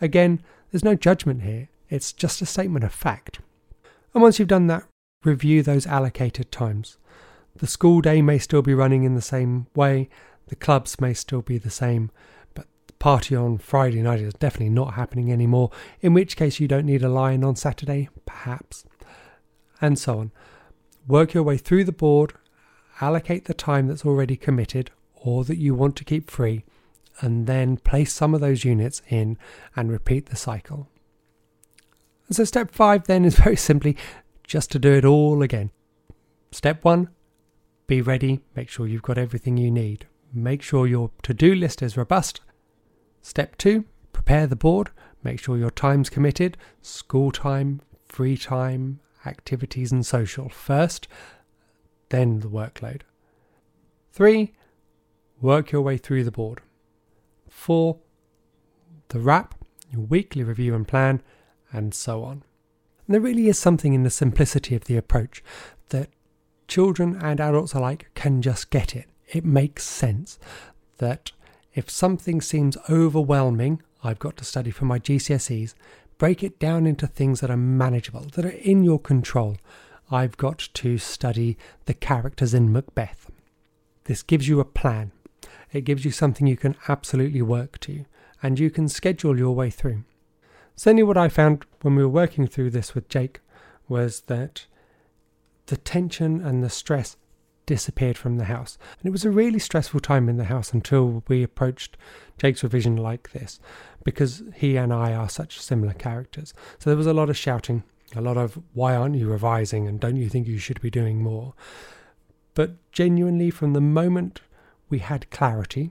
Again, 0.00 0.40
there's 0.70 0.84
no 0.84 0.94
judgment 0.94 1.42
here, 1.42 1.68
it's 1.88 2.12
just 2.12 2.40
a 2.40 2.46
statement 2.46 2.84
of 2.84 2.92
fact. 2.92 3.40
And 4.14 4.22
once 4.22 4.38
you've 4.38 4.48
done 4.48 4.68
that, 4.68 4.84
review 5.24 5.62
those 5.62 5.86
allocated 5.86 6.50
times. 6.50 6.96
The 7.56 7.66
school 7.66 8.00
day 8.00 8.22
may 8.22 8.38
still 8.38 8.62
be 8.62 8.74
running 8.74 9.04
in 9.04 9.14
the 9.14 9.22
same 9.22 9.66
way, 9.74 10.08
the 10.46 10.56
clubs 10.56 11.00
may 11.00 11.12
still 11.12 11.42
be 11.42 11.58
the 11.58 11.70
same, 11.70 12.10
but 12.54 12.66
the 12.86 12.92
party 12.94 13.36
on 13.36 13.58
Friday 13.58 14.00
night 14.00 14.20
is 14.20 14.34
definitely 14.34 14.70
not 14.70 14.94
happening 14.94 15.32
anymore, 15.32 15.70
in 16.00 16.14
which 16.14 16.36
case 16.36 16.60
you 16.60 16.68
don't 16.68 16.86
need 16.86 17.02
a 17.02 17.08
line 17.08 17.44
on 17.44 17.56
Saturday, 17.56 18.08
perhaps, 18.24 18.84
and 19.80 19.98
so 19.98 20.20
on. 20.20 20.32
Work 21.06 21.34
your 21.34 21.42
way 21.42 21.56
through 21.58 21.84
the 21.84 21.92
board, 21.92 22.34
allocate 23.00 23.44
the 23.44 23.54
time 23.54 23.86
that's 23.86 24.04
already 24.04 24.36
committed 24.36 24.90
or 25.14 25.44
that 25.44 25.58
you 25.58 25.74
want 25.74 25.96
to 25.96 26.04
keep 26.04 26.30
free, 26.30 26.64
and 27.20 27.46
then 27.46 27.76
place 27.76 28.12
some 28.12 28.34
of 28.34 28.40
those 28.40 28.64
units 28.64 29.02
in 29.08 29.36
and 29.74 29.90
repeat 29.90 30.26
the 30.26 30.36
cycle. 30.36 30.88
So, 32.30 32.44
step 32.44 32.70
five 32.70 33.06
then 33.06 33.24
is 33.24 33.36
very 33.44 33.56
simply 33.56 33.96
just 34.44 34.70
to 34.72 34.78
do 34.78 34.92
it 34.92 35.04
all 35.04 35.42
again. 35.42 35.70
Step 36.52 36.84
one, 36.84 37.08
be 37.86 38.00
ready, 38.00 38.40
make 38.54 38.68
sure 38.68 38.86
you've 38.86 39.02
got 39.02 39.18
everything 39.18 39.56
you 39.56 39.70
need. 39.70 40.06
Make 40.32 40.62
sure 40.62 40.86
your 40.86 41.10
to 41.22 41.34
do 41.34 41.54
list 41.54 41.82
is 41.82 41.96
robust. 41.96 42.40
Step 43.22 43.56
two, 43.56 43.84
prepare 44.12 44.46
the 44.46 44.56
board, 44.56 44.90
make 45.22 45.40
sure 45.40 45.56
your 45.56 45.70
time's 45.70 46.10
committed, 46.10 46.56
school 46.82 47.32
time, 47.32 47.80
free 48.06 48.36
time, 48.36 49.00
activities, 49.26 49.90
and 49.90 50.04
social 50.04 50.48
first, 50.48 51.08
then 52.10 52.40
the 52.40 52.48
workload. 52.48 53.02
Three, 54.12 54.52
work 55.40 55.70
your 55.70 55.82
way 55.82 55.96
through 55.96 56.24
the 56.24 56.30
board. 56.30 56.60
Four, 57.48 57.98
the 59.08 59.20
wrap, 59.20 59.54
your 59.90 60.02
weekly 60.02 60.42
review 60.42 60.74
and 60.74 60.86
plan, 60.86 61.22
and 61.72 61.94
so 61.94 62.24
on. 62.24 62.42
And 63.06 63.14
there 63.14 63.20
really 63.20 63.48
is 63.48 63.58
something 63.58 63.94
in 63.94 64.02
the 64.02 64.10
simplicity 64.10 64.74
of 64.74 64.84
the 64.84 64.96
approach 64.96 65.42
that 65.88 66.10
children 66.66 67.18
and 67.22 67.40
adults 67.40 67.72
alike 67.72 68.10
can 68.14 68.42
just 68.42 68.70
get 68.70 68.94
it. 68.94 69.06
It 69.26 69.44
makes 69.44 69.84
sense 69.84 70.38
that 70.98 71.32
if 71.74 71.90
something 71.90 72.40
seems 72.40 72.76
overwhelming, 72.90 73.82
I've 74.02 74.18
got 74.18 74.36
to 74.38 74.44
study 74.44 74.70
for 74.70 74.84
my 74.84 74.98
GCSEs, 74.98 75.74
break 76.18 76.42
it 76.42 76.58
down 76.58 76.86
into 76.86 77.06
things 77.06 77.40
that 77.40 77.50
are 77.50 77.56
manageable, 77.56 78.26
that 78.34 78.44
are 78.44 78.50
in 78.50 78.84
your 78.84 78.98
control. 78.98 79.56
I've 80.10 80.36
got 80.36 80.68
to 80.74 80.98
study 80.98 81.58
the 81.84 81.94
characters 81.94 82.54
in 82.54 82.72
Macbeth. 82.72 83.30
This 84.04 84.22
gives 84.22 84.48
you 84.48 84.58
a 84.60 84.64
plan. 84.64 85.12
It 85.72 85.82
gives 85.82 86.04
you 86.04 86.10
something 86.10 86.46
you 86.46 86.56
can 86.56 86.76
absolutely 86.88 87.42
work 87.42 87.78
to, 87.80 88.06
and 88.42 88.58
you 88.58 88.70
can 88.70 88.88
schedule 88.88 89.38
your 89.38 89.54
way 89.54 89.68
through. 89.70 90.04
Certainly, 90.76 91.02
what 91.02 91.18
I 91.18 91.28
found 91.28 91.66
when 91.82 91.94
we 91.94 92.02
were 92.02 92.08
working 92.08 92.46
through 92.46 92.70
this 92.70 92.94
with 92.94 93.08
Jake 93.08 93.40
was 93.88 94.22
that 94.22 94.66
the 95.66 95.76
tension 95.76 96.40
and 96.40 96.62
the 96.62 96.70
stress 96.70 97.16
disappeared 97.66 98.16
from 98.16 98.38
the 98.38 98.46
house. 98.46 98.78
And 98.98 99.08
it 99.08 99.12
was 99.12 99.26
a 99.26 99.30
really 99.30 99.58
stressful 99.58 100.00
time 100.00 100.28
in 100.28 100.38
the 100.38 100.44
house 100.44 100.72
until 100.72 101.22
we 101.28 101.42
approached 101.42 101.98
Jake's 102.38 102.62
revision 102.62 102.96
like 102.96 103.32
this, 103.32 103.60
because 104.04 104.42
he 104.54 104.76
and 104.76 104.90
I 104.90 105.12
are 105.12 105.28
such 105.28 105.60
similar 105.60 105.92
characters. 105.92 106.54
So 106.78 106.88
there 106.88 106.96
was 106.96 107.06
a 107.06 107.12
lot 107.12 107.28
of 107.28 107.36
shouting, 107.36 107.82
a 108.14 108.20
lot 108.20 108.36
of, 108.36 108.58
why 108.72 108.94
aren't 108.94 109.16
you 109.16 109.28
revising 109.28 109.86
and 109.86 110.00
don't 110.00 110.16
you 110.16 110.28
think 110.28 110.46
you 110.46 110.58
should 110.58 110.80
be 110.80 110.90
doing 110.90 111.22
more? 111.22 111.54
But 112.54 112.76
genuinely, 112.92 113.50
from 113.50 113.72
the 113.72 113.80
moment 113.80 114.40
we 114.88 114.98
had 114.98 115.30
clarity. 115.30 115.90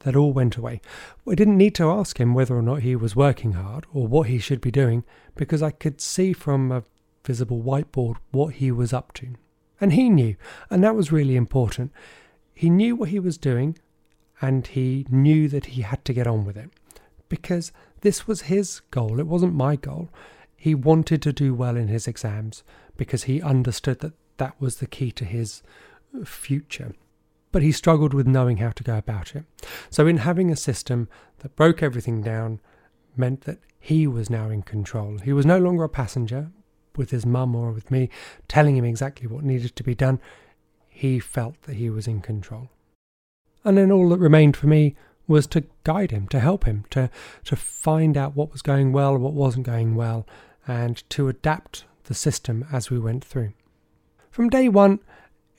That 0.00 0.16
all 0.16 0.32
went 0.32 0.56
away. 0.56 0.80
I 1.28 1.34
didn't 1.34 1.56
need 1.56 1.74
to 1.76 1.90
ask 1.90 2.20
him 2.20 2.34
whether 2.34 2.56
or 2.56 2.62
not 2.62 2.82
he 2.82 2.94
was 2.94 3.16
working 3.16 3.52
hard 3.52 3.86
or 3.92 4.06
what 4.06 4.28
he 4.28 4.38
should 4.38 4.60
be 4.60 4.70
doing 4.70 5.04
because 5.34 5.62
I 5.62 5.70
could 5.70 6.00
see 6.00 6.32
from 6.32 6.70
a 6.70 6.84
visible 7.24 7.60
whiteboard 7.60 8.16
what 8.30 8.54
he 8.54 8.70
was 8.70 8.92
up 8.92 9.12
to. 9.14 9.34
And 9.80 9.92
he 9.94 10.08
knew, 10.08 10.36
and 10.70 10.82
that 10.84 10.94
was 10.94 11.12
really 11.12 11.36
important. 11.36 11.92
He 12.54 12.70
knew 12.70 12.94
what 12.94 13.08
he 13.08 13.18
was 13.18 13.36
doing 13.36 13.78
and 14.40 14.66
he 14.66 15.06
knew 15.10 15.48
that 15.48 15.66
he 15.66 15.82
had 15.82 16.04
to 16.04 16.12
get 16.12 16.26
on 16.26 16.44
with 16.44 16.56
it 16.56 16.70
because 17.28 17.72
this 18.02 18.28
was 18.28 18.42
his 18.42 18.80
goal, 18.90 19.18
it 19.18 19.26
wasn't 19.26 19.54
my 19.54 19.76
goal. 19.76 20.10
He 20.66 20.74
wanted 20.74 21.22
to 21.22 21.32
do 21.32 21.54
well 21.54 21.76
in 21.76 21.86
his 21.86 22.08
exams 22.08 22.64
because 22.96 23.22
he 23.22 23.40
understood 23.40 24.00
that 24.00 24.14
that 24.38 24.60
was 24.60 24.78
the 24.78 24.88
key 24.88 25.12
to 25.12 25.24
his 25.24 25.62
future 26.24 26.92
but 27.52 27.62
he 27.62 27.70
struggled 27.70 28.12
with 28.12 28.26
knowing 28.26 28.56
how 28.56 28.70
to 28.70 28.82
go 28.82 28.98
about 28.98 29.36
it. 29.36 29.44
So, 29.90 30.08
in 30.08 30.16
having 30.16 30.50
a 30.50 30.56
system 30.56 31.08
that 31.38 31.54
broke 31.54 31.84
everything 31.84 32.20
down, 32.20 32.58
meant 33.16 33.42
that 33.42 33.60
he 33.78 34.08
was 34.08 34.28
now 34.28 34.50
in 34.50 34.62
control. 34.62 35.18
He 35.18 35.32
was 35.32 35.46
no 35.46 35.58
longer 35.58 35.84
a 35.84 35.88
passenger 35.88 36.50
with 36.96 37.12
his 37.12 37.24
mum 37.24 37.54
or 37.54 37.70
with 37.70 37.88
me 37.92 38.10
telling 38.48 38.76
him 38.76 38.84
exactly 38.84 39.28
what 39.28 39.44
needed 39.44 39.76
to 39.76 39.84
be 39.84 39.94
done. 39.94 40.18
He 40.88 41.20
felt 41.20 41.62
that 41.62 41.76
he 41.76 41.90
was 41.90 42.08
in 42.08 42.22
control. 42.22 42.70
And 43.64 43.78
then 43.78 43.92
all 43.92 44.08
that 44.08 44.18
remained 44.18 44.56
for 44.56 44.66
me 44.66 44.96
was 45.28 45.46
to 45.46 45.64
guide 45.84 46.10
him, 46.10 46.26
to 46.28 46.40
help 46.40 46.64
him, 46.64 46.84
to, 46.90 47.08
to 47.44 47.56
find 47.56 48.16
out 48.16 48.36
what 48.36 48.52
was 48.52 48.62
going 48.62 48.92
well 48.92 49.16
what 49.16 49.32
wasn't 49.32 49.64
going 49.64 49.94
well, 49.94 50.26
and 50.66 51.08
to 51.10 51.28
adapt 51.28 51.84
the 52.04 52.14
system 52.14 52.66
as 52.72 52.90
we 52.90 52.98
went 52.98 53.24
through. 53.24 53.52
From 54.30 54.48
day 54.48 54.68
one, 54.68 55.00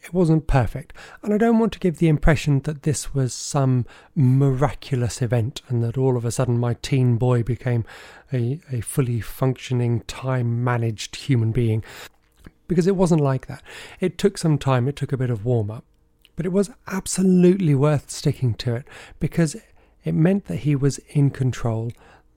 it 0.04 0.14
wasn't 0.14 0.48
perfect. 0.48 0.94
And 1.22 1.34
I 1.34 1.38
don't 1.38 1.60
want 1.60 1.74
to 1.74 1.80
give 1.80 1.98
the 1.98 2.08
impression 2.08 2.62
that 2.62 2.84
this 2.84 3.14
was 3.14 3.34
some 3.34 3.86
miraculous 4.16 5.22
event 5.22 5.62
and 5.68 5.84
that 5.84 5.98
all 5.98 6.16
of 6.16 6.26
a 6.26 6.32
sudden 6.32 6.58
my 6.58 6.76
teen 6.76 7.18
boy 7.18 7.44
became 7.44 7.84
a, 8.32 8.60
a 8.72 8.82
fully 8.82 9.20
functioning, 9.20 10.02
time 10.02 10.64
managed 10.64 11.16
human 11.16 11.52
being. 11.52 11.84
Because 12.68 12.88
it 12.88 12.96
wasn't 12.96 13.22
like 13.22 13.48
that. 13.48 13.64
It 14.00 14.18
took 14.18 14.38
some 14.38 14.58
time, 14.58 14.88
it 14.88 14.96
took 14.96 15.12
a 15.12 15.18
bit 15.18 15.30
of 15.30 15.46
warm 15.46 15.72
up. 15.72 15.84
But 16.36 16.46
it 16.46 16.52
was 16.52 16.70
absolutely 16.86 17.74
worth 17.74 18.12
sticking 18.12 18.54
to 18.56 18.76
it 18.76 18.86
because 19.20 19.58
it 20.04 20.14
meant 20.14 20.46
that 20.46 20.60
he 20.60 20.76
was 20.76 21.00
in 21.10 21.32
control, 21.32 21.92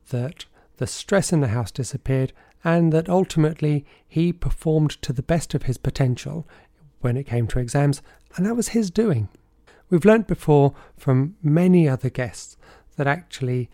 that 0.08 0.46
the 0.78 0.86
stress 0.86 1.32
in 1.32 1.40
the 1.40 1.48
house 1.48 1.70
disappeared, 1.70 2.32
and 2.64 2.92
that 2.92 3.08
ultimately 3.08 3.84
he 4.06 4.32
performed 4.32 4.90
to 5.02 5.12
the 5.12 5.22
best 5.22 5.54
of 5.54 5.64
his 5.64 5.78
potential 5.78 6.46
when 7.00 7.16
it 7.16 7.26
came 7.26 7.46
to 7.48 7.58
exams, 7.58 8.02
and 8.36 8.44
that 8.46 8.56
was 8.56 8.68
his 8.68 8.90
doing. 8.90 9.28
We've 9.88 10.04
learnt 10.04 10.28
before 10.28 10.74
from 10.96 11.36
many 11.42 11.88
other 11.88 12.10
guests 12.10 12.56
that 12.96 13.06
actually 13.06 13.70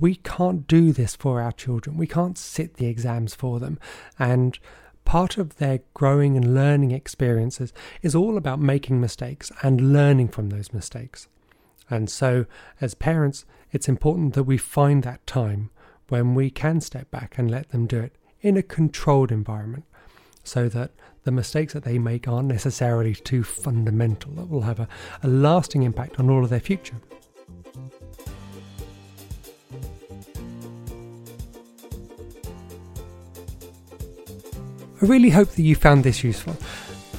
we 0.00 0.16
can't 0.16 0.66
do 0.66 0.92
this 0.92 1.14
for 1.14 1.40
our 1.40 1.52
children. 1.52 1.96
We 1.96 2.06
can't 2.06 2.36
sit 2.36 2.74
the 2.74 2.86
exams 2.86 3.34
for 3.34 3.60
them. 3.60 3.78
And 4.18 4.58
part 5.04 5.38
of 5.38 5.56
their 5.56 5.80
growing 5.92 6.36
and 6.36 6.54
learning 6.54 6.90
experiences 6.90 7.72
is 8.02 8.14
all 8.14 8.36
about 8.36 8.58
making 8.58 9.00
mistakes 9.00 9.52
and 9.62 9.92
learning 9.92 10.28
from 10.28 10.48
those 10.48 10.72
mistakes. 10.72 11.28
And 11.90 12.10
so, 12.10 12.46
as 12.80 12.94
parents, 12.94 13.44
it's 13.70 13.88
important 13.88 14.34
that 14.34 14.44
we 14.44 14.56
find 14.56 15.02
that 15.02 15.26
time 15.26 15.70
when 16.08 16.34
we 16.34 16.50
can 16.50 16.80
step 16.80 17.10
back 17.10 17.38
and 17.38 17.50
let 17.50 17.70
them 17.70 17.86
do 17.86 18.00
it 18.00 18.14
in 18.40 18.56
a 18.56 18.62
controlled 18.62 19.32
environment 19.32 19.84
so 20.42 20.68
that 20.68 20.90
the 21.24 21.32
mistakes 21.32 21.72
that 21.72 21.84
they 21.84 21.98
make 21.98 22.28
aren't 22.28 22.48
necessarily 22.48 23.14
too 23.14 23.42
fundamental, 23.42 24.32
that 24.32 24.48
will 24.48 24.62
have 24.62 24.78
a, 24.78 24.88
a 25.22 25.28
lasting 25.28 25.82
impact 25.82 26.20
on 26.20 26.28
all 26.28 26.44
of 26.44 26.50
their 26.50 26.60
future. 26.60 26.96
I 35.02 35.06
really 35.06 35.30
hope 35.30 35.50
that 35.50 35.62
you 35.62 35.74
found 35.74 36.04
this 36.04 36.22
useful. 36.22 36.56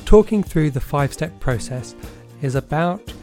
Talking 0.06 0.44
through 0.44 0.72
the 0.72 0.80
five 0.80 1.12
step 1.12 1.40
process 1.40 1.96
is 2.42 2.56
about 2.56 3.14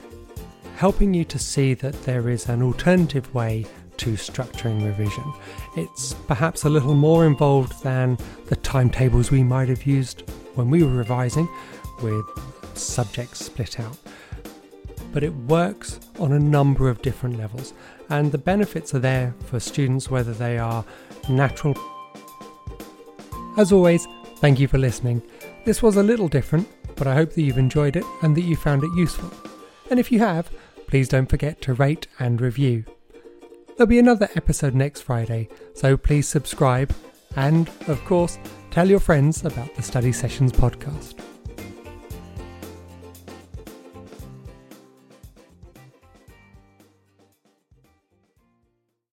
helping 0.76 1.14
you 1.14 1.24
to 1.24 1.38
see 1.38 1.74
that 1.74 2.00
there 2.02 2.28
is 2.28 2.48
an 2.48 2.62
alternative 2.62 3.32
way 3.34 3.66
to 4.02 4.14
structuring 4.14 4.84
revision. 4.84 5.22
It's 5.76 6.14
perhaps 6.26 6.64
a 6.64 6.68
little 6.68 6.96
more 6.96 7.24
involved 7.24 7.84
than 7.84 8.18
the 8.46 8.56
timetables 8.56 9.30
we 9.30 9.44
might 9.44 9.68
have 9.68 9.86
used 9.86 10.28
when 10.56 10.70
we 10.70 10.82
were 10.82 10.90
revising 10.90 11.48
with 12.02 12.26
subjects 12.74 13.44
split 13.44 13.78
out. 13.78 13.96
But 15.12 15.22
it 15.22 15.32
works 15.32 16.00
on 16.18 16.32
a 16.32 16.38
number 16.40 16.88
of 16.88 17.00
different 17.00 17.38
levels, 17.38 17.74
and 18.10 18.32
the 18.32 18.38
benefits 18.38 18.92
are 18.92 18.98
there 18.98 19.36
for 19.46 19.60
students 19.60 20.10
whether 20.10 20.32
they 20.32 20.58
are 20.58 20.84
natural. 21.28 21.76
As 23.56 23.70
always, 23.70 24.08
thank 24.38 24.58
you 24.58 24.66
for 24.66 24.78
listening. 24.78 25.22
This 25.64 25.80
was 25.80 25.96
a 25.96 26.02
little 26.02 26.26
different, 26.26 26.66
but 26.96 27.06
I 27.06 27.14
hope 27.14 27.34
that 27.34 27.42
you've 27.42 27.56
enjoyed 27.56 27.94
it 27.94 28.04
and 28.22 28.36
that 28.36 28.42
you 28.42 28.56
found 28.56 28.82
it 28.82 28.90
useful. 28.96 29.30
And 29.90 30.00
if 30.00 30.10
you 30.10 30.18
have, 30.18 30.50
please 30.88 31.08
don't 31.08 31.30
forget 31.30 31.62
to 31.62 31.74
rate 31.74 32.08
and 32.18 32.40
review. 32.40 32.84
There'll 33.76 33.88
be 33.88 33.98
another 33.98 34.28
episode 34.34 34.74
next 34.74 35.00
Friday, 35.00 35.48
so 35.74 35.96
please 35.96 36.28
subscribe 36.28 36.94
and, 37.36 37.68
of 37.88 38.04
course, 38.04 38.38
tell 38.70 38.88
your 38.88 39.00
friends 39.00 39.44
about 39.44 39.74
the 39.74 39.82
Study 39.82 40.12
Sessions 40.12 40.52
podcast. 40.52 41.31